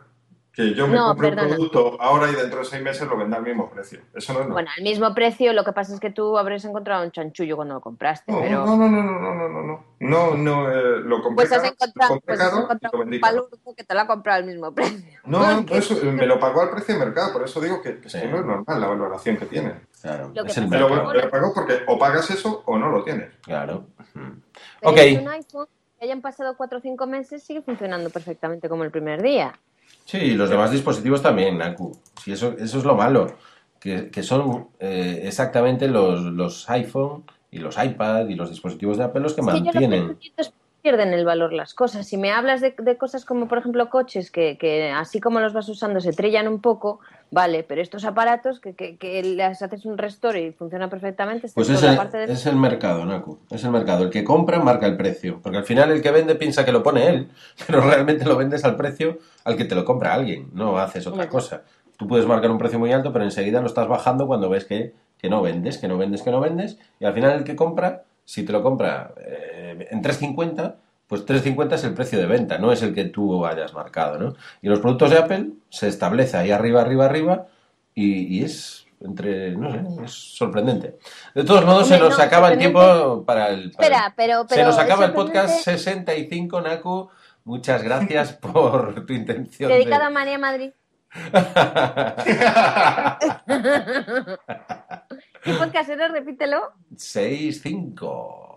que 0.54 0.76
yo 0.76 0.88
me 0.88 0.96
no, 0.96 1.14
un 1.14 1.18
producto 1.18 1.98
ahora 2.00 2.30
y 2.32 2.36
dentro 2.36 2.60
de 2.60 2.66
seis 2.66 2.84
meses 2.84 3.08
lo 3.08 3.18
venda 3.18 3.38
al 3.38 3.44
mismo 3.44 3.72
precio. 3.72 4.02
Eso 4.14 4.34
no 4.34 4.42
es 4.42 4.48
Bueno, 4.50 4.70
al 4.78 4.84
mismo 4.84 5.12
precio, 5.16 5.52
lo 5.52 5.64
que 5.64 5.74
pasa 5.74 5.96
es 5.96 6.00
que 6.00 6.12
tú 6.12 6.38
habrás 6.38 6.64
encontrado 6.64 7.04
un 7.04 7.12
chanchullo 7.12 7.56
cuando 7.56 7.74
lo 7.74 7.82
compraste. 7.82 8.32
No, 8.32 8.46
no, 8.64 8.78
no, 8.78 8.88
no, 8.88 9.02
no, 9.02 9.34
no, 9.34 9.50
no, 9.50 9.64
no. 9.64 10.36
No, 10.38 10.72
eh, 10.72 11.00
lo 11.00 11.24
compré 11.24 11.48
Pues 11.48 11.52
has 11.54 11.64
encontrado, 11.64 12.20
pues 12.20 12.40
has 12.40 12.54
encontrado 12.54 13.02
un 13.02 13.20
palurco 13.20 13.74
que 13.76 13.84
te 13.84 13.96
lo 13.96 14.02
ha 14.02 14.06
comprado 14.06 14.42
al 14.42 14.46
mismo 14.46 14.72
precio. 14.76 15.20
No, 15.26 15.66
eso 15.72 16.00
eh, 16.00 16.12
me 16.12 16.28
lo 16.28 16.40
pagó 16.40 16.62
al 16.62 16.70
precio 16.70 17.00
de 17.00 17.06
mercado, 17.06 17.34
por 17.34 17.46
eso 17.46 17.60
digo 17.60 17.82
que, 17.82 18.00
que 18.00 18.28
no 18.28 18.40
es 18.40 18.46
normal 18.46 18.80
la 18.80 18.88
valoración 18.88 19.38
que 19.38 19.48
tiene. 19.48 19.74
Claro, 20.04 20.32
lo 20.36 20.44
que 20.44 20.52
es 20.52 20.58
el 20.58 20.68
me, 20.68 20.78
lo, 20.78 20.88
pagó 21.32 21.52
porque 21.52 21.80
o 21.88 21.98
pagas 21.98 22.30
eso 22.30 22.62
o 22.68 22.78
no 22.78 22.90
lo 22.90 23.04
tienes. 23.04 23.32
Claro. 23.42 23.86
Pero 24.14 24.92
ok. 24.92 25.00
un 25.20 25.30
iPhone 25.30 25.68
que 25.98 26.06
hayan 26.06 26.22
pasado 26.22 26.56
cuatro 26.58 26.78
o 26.78 26.82
cinco 26.82 27.08
meses 27.08 27.42
sigue 27.42 27.64
funcionando 27.64 28.12
perfectamente 28.12 28.70
como 28.70 28.84
el 28.84 28.92
primer 28.92 29.24
día. 29.24 29.58
Sí, 30.06 30.18
y 30.18 30.36
los 30.36 30.50
demás 30.50 30.72
dispositivos 30.72 31.22
también, 31.22 31.58
Naku. 31.58 31.98
Sí, 32.22 32.32
eso, 32.32 32.56
eso 32.58 32.78
es 32.78 32.84
lo 32.84 32.96
malo. 32.96 33.38
Que, 33.80 34.10
que 34.10 34.24
son 34.24 34.70
eh, 34.80 35.24
exactamente 35.26 35.88
los, 35.88 36.22
los 36.22 36.70
iPhone 36.70 37.24
y 37.52 37.60
los 37.60 37.78
iPad 37.78 38.28
y 38.30 38.36
los 38.36 38.50
dispositivos 38.50 38.98
de 38.98 39.04
Apple 39.04 39.22
los 39.22 39.34
que 39.34 39.42
yo 39.42 39.52
lo 39.52 40.18
que 40.18 40.44
pierden 40.84 41.14
el 41.14 41.24
valor 41.24 41.54
las 41.54 41.74
cosas. 41.74 42.06
Si 42.06 42.18
me 42.18 42.32
hablas 42.32 42.60
de, 42.60 42.76
de 42.78 42.98
cosas 42.98 43.24
como, 43.24 43.48
por 43.48 43.58
ejemplo, 43.58 43.90
coches, 43.90 44.30
que, 44.30 44.58
que 44.58 44.92
así 44.92 45.22
como 45.22 45.40
los 45.40 45.54
vas 45.54 45.70
usando 45.70 46.02
se 46.02 46.12
trillan 46.12 46.50
un 46.50 46.60
poco, 46.60 47.00
vale, 47.32 47.64
pero 47.64 47.82
estos 47.82 48.04
aparatos 48.04 48.60
que, 48.60 48.74
que, 48.74 48.98
que 48.98 49.24
les 49.24 49.62
haces 49.62 49.86
un 49.86 49.98
restore 49.98 50.42
y 50.42 50.52
funciona 50.52 50.90
perfectamente, 50.90 51.48
Pues 51.56 51.70
es 51.70 51.82
el, 51.82 51.96
parte 51.96 52.18
de... 52.18 52.34
es 52.34 52.46
el 52.46 52.58
mercado, 52.58 53.06
Naku. 53.06 53.40
Es 53.50 53.64
el 53.64 53.72
mercado. 53.72 54.04
El 54.04 54.10
que 54.10 54.26
compra 54.26 54.60
marca 54.60 54.86
el 54.86 54.98
precio. 54.98 55.40
Porque 55.42 55.58
al 55.58 55.64
final 55.64 55.90
el 55.90 56.02
que 56.02 56.12
vende 56.12 56.36
piensa 56.36 56.66
que 56.66 56.74
lo 56.74 56.84
pone 56.84 57.08
él, 57.08 57.30
pero 57.66 57.80
realmente 57.80 58.26
lo 58.26 58.36
vendes 58.36 58.66
al 58.66 58.76
precio 58.76 59.20
al 59.46 59.56
que 59.56 59.64
te 59.64 59.76
lo 59.76 59.86
compra 59.86 60.14
alguien. 60.14 60.50
No 60.54 60.78
haces 60.78 61.08
otra 61.08 61.30
cosa. 61.30 61.64
Tú 61.96 62.08
puedes 62.08 62.26
marcar 62.26 62.52
un 62.52 62.58
precio 62.58 62.78
muy 62.78 62.92
alto, 62.92 63.14
pero 63.14 63.24
enseguida 63.24 63.62
lo 63.62 63.68
estás 63.68 63.88
bajando 63.88 64.28
cuando 64.28 64.50
ves 64.50 64.66
que, 64.66 64.94
que 65.18 65.30
no 65.30 65.42
vendes, 65.42 65.78
que 65.78 65.88
no 65.88 65.98
vendes, 65.98 66.24
que 66.24 66.32
no 66.32 66.42
vendes. 66.42 66.78
Y 67.00 67.06
al 67.06 67.14
final 67.14 67.32
el 67.32 67.44
que 67.46 67.56
compra, 67.56 68.04
si 68.26 68.44
te 68.44 68.52
lo 68.52 68.62
compra 68.62 69.14
eh, 69.18 69.88
en 69.92 70.04
3.50, 70.04 70.76
pues 71.08 71.26
3.50 71.26 71.74
es 71.74 71.84
el 71.84 71.94
precio 71.94 72.20
de 72.20 72.26
venta, 72.26 72.58
no 72.58 72.72
es 72.72 72.82
el 72.82 72.94
que 72.94 73.06
tú 73.06 73.46
hayas 73.46 73.74
marcado, 73.74 74.18
¿no? 74.18 74.36
Y 74.62 74.70
los 74.70 74.80
productos 74.80 75.12
de 75.12 75.18
Apple 75.18 75.50
se 75.70 75.88
establece 75.88 76.38
ahí 76.38 76.52
arriba, 76.52 76.82
arriba, 76.82 77.06
arriba 77.06 77.48
y, 77.94 78.38
y 78.38 78.44
es 78.44 78.84
entre, 79.04 79.52
no 79.52 79.72
sé, 79.72 79.84
es 80.06 80.12
sorprendente. 80.12 80.98
De 81.36 81.44
todos 81.44 81.66
modos, 81.66 81.88
se 81.88 82.00
nos 82.00 82.18
no, 82.18 82.24
acaba 82.24 82.52
el 82.52 82.58
tiempo 82.58 83.24
para 83.26 83.50
el... 83.50 83.72
para 83.72 83.86
Espera, 83.86 84.14
pero, 84.16 84.46
pero 84.48 84.62
se 84.62 84.68
nos 84.68 84.78
acaba 84.78 85.06
el 85.06 85.14
podcast 85.14 85.64
sorprendente, 85.64 86.14
65, 86.14 86.62
Naku. 86.62 87.10
Muchas 87.44 87.84
gracias 87.84 88.34
por 88.42 89.06
tu 89.06 89.14
intención 89.14 89.70
Dedicado 89.70 90.06
a. 90.06 90.10
María 90.10 90.38
Madrid. 90.38 90.72
¿Qué 95.44 95.54
podcast 95.54 95.90
era? 95.90 96.08
Repítelo. 96.08 96.72
6-5 96.96 98.54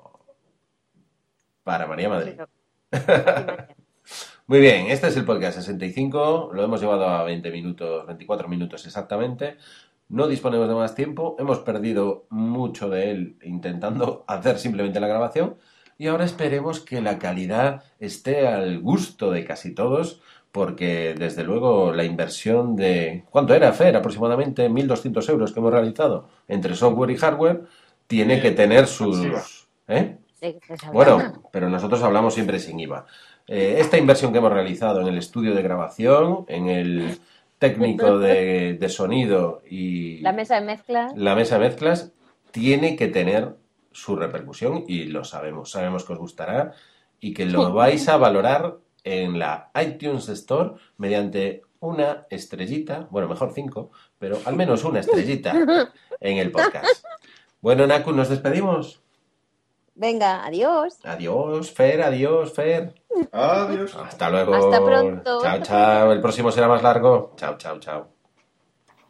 para 1.64 1.86
María 1.88 2.08
Madrid. 2.08 2.34
Muy 4.46 4.60
bien, 4.60 4.86
este 4.86 5.08
es 5.08 5.16
el 5.16 5.24
podcast 5.24 5.58
65, 5.58 6.50
lo 6.52 6.62
hemos 6.62 6.80
llevado 6.80 7.08
a 7.08 7.24
20 7.24 7.50
minutos, 7.50 8.06
24 8.06 8.46
minutos 8.46 8.86
exactamente. 8.86 9.56
No 10.08 10.28
disponemos 10.28 10.68
de 10.68 10.76
más 10.76 10.94
tiempo, 10.94 11.34
hemos 11.40 11.58
perdido 11.58 12.26
mucho 12.30 12.88
de 12.88 13.10
él 13.10 13.38
intentando 13.42 14.24
hacer 14.28 14.60
simplemente 14.60 15.00
la 15.00 15.08
grabación 15.08 15.56
y 15.98 16.06
ahora 16.06 16.24
esperemos 16.24 16.78
que 16.78 17.00
la 17.00 17.18
calidad 17.18 17.82
esté 17.98 18.46
al 18.46 18.78
gusto 18.80 19.32
de 19.32 19.44
casi 19.44 19.74
todos 19.74 20.22
porque 20.52 21.14
desde 21.18 21.44
luego 21.44 21.92
la 21.92 22.04
inversión 22.04 22.76
de... 22.76 23.24
¿Cuánto 23.30 23.54
era, 23.54 23.72
Fer? 23.72 23.96
Aproximadamente 23.96 24.68
1.200 24.70 25.28
euros 25.30 25.52
que 25.52 25.60
hemos 25.60 25.72
realizado 25.72 26.28
entre 26.48 26.74
software 26.74 27.10
y 27.10 27.16
hardware 27.16 27.62
tiene 28.06 28.40
que 28.40 28.52
tener 28.52 28.86
sus... 28.86 29.66
¿Eh? 29.88 30.16
¿De 30.40 30.58
qué 30.58 30.74
estás 30.74 30.92
Bueno, 30.92 31.42
pero 31.52 31.68
nosotros 31.68 32.02
hablamos 32.02 32.34
siempre 32.34 32.58
sin 32.58 32.80
IVA. 32.80 33.06
Eh, 33.46 33.76
esta 33.78 33.98
inversión 33.98 34.32
que 34.32 34.38
hemos 34.38 34.52
realizado 34.52 35.00
en 35.00 35.08
el 35.08 35.18
estudio 35.18 35.54
de 35.54 35.62
grabación, 35.62 36.44
en 36.48 36.68
el 36.68 37.18
técnico 37.58 38.18
de, 38.18 38.74
de 38.74 38.88
sonido 38.88 39.62
y 39.68 40.18
La 40.20 40.32
mesa 40.32 40.56
de 40.60 40.66
mezcla. 40.66 41.12
la 41.14 41.34
mesa 41.34 41.58
de 41.58 41.68
mezclas, 41.68 42.12
tiene 42.50 42.96
que 42.96 43.08
tener 43.08 43.56
su 43.92 44.16
repercusión 44.16 44.84
y 44.88 45.04
lo 45.04 45.24
sabemos, 45.24 45.70
sabemos 45.70 46.04
que 46.04 46.12
os 46.14 46.18
gustará 46.18 46.72
y 47.20 47.32
que 47.32 47.46
lo 47.46 47.72
vais 47.72 48.08
a 48.08 48.16
valorar 48.16 48.76
en 49.06 49.38
la 49.38 49.70
iTunes 49.80 50.28
Store 50.28 50.72
mediante 50.98 51.62
una 51.78 52.26
estrellita, 52.28 53.06
bueno, 53.10 53.28
mejor 53.28 53.52
cinco, 53.54 53.92
pero 54.18 54.38
al 54.44 54.56
menos 54.56 54.82
una 54.82 54.98
estrellita 54.98 55.52
en 56.20 56.38
el 56.38 56.50
podcast. 56.50 57.04
Bueno, 57.60 57.86
Naku, 57.86 58.12
nos 58.12 58.28
despedimos. 58.28 59.00
Venga, 59.94 60.44
adiós. 60.44 60.98
Adiós, 61.04 61.70
Fer, 61.70 62.02
adiós, 62.02 62.52
Fer. 62.52 62.94
Adiós. 63.32 63.94
Hasta 63.94 64.28
luego. 64.28 64.54
Hasta 64.54 64.84
pronto. 64.84 65.40
Chao, 65.40 65.62
chao. 65.62 66.12
El 66.12 66.20
próximo 66.20 66.50
será 66.50 66.68
más 66.68 66.82
largo. 66.82 67.32
Chao, 67.36 67.56
chao, 67.56 67.78
chao. 67.78 68.08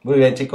Muy 0.03 0.19
bien, 0.19 0.35
chicos. 0.35 0.55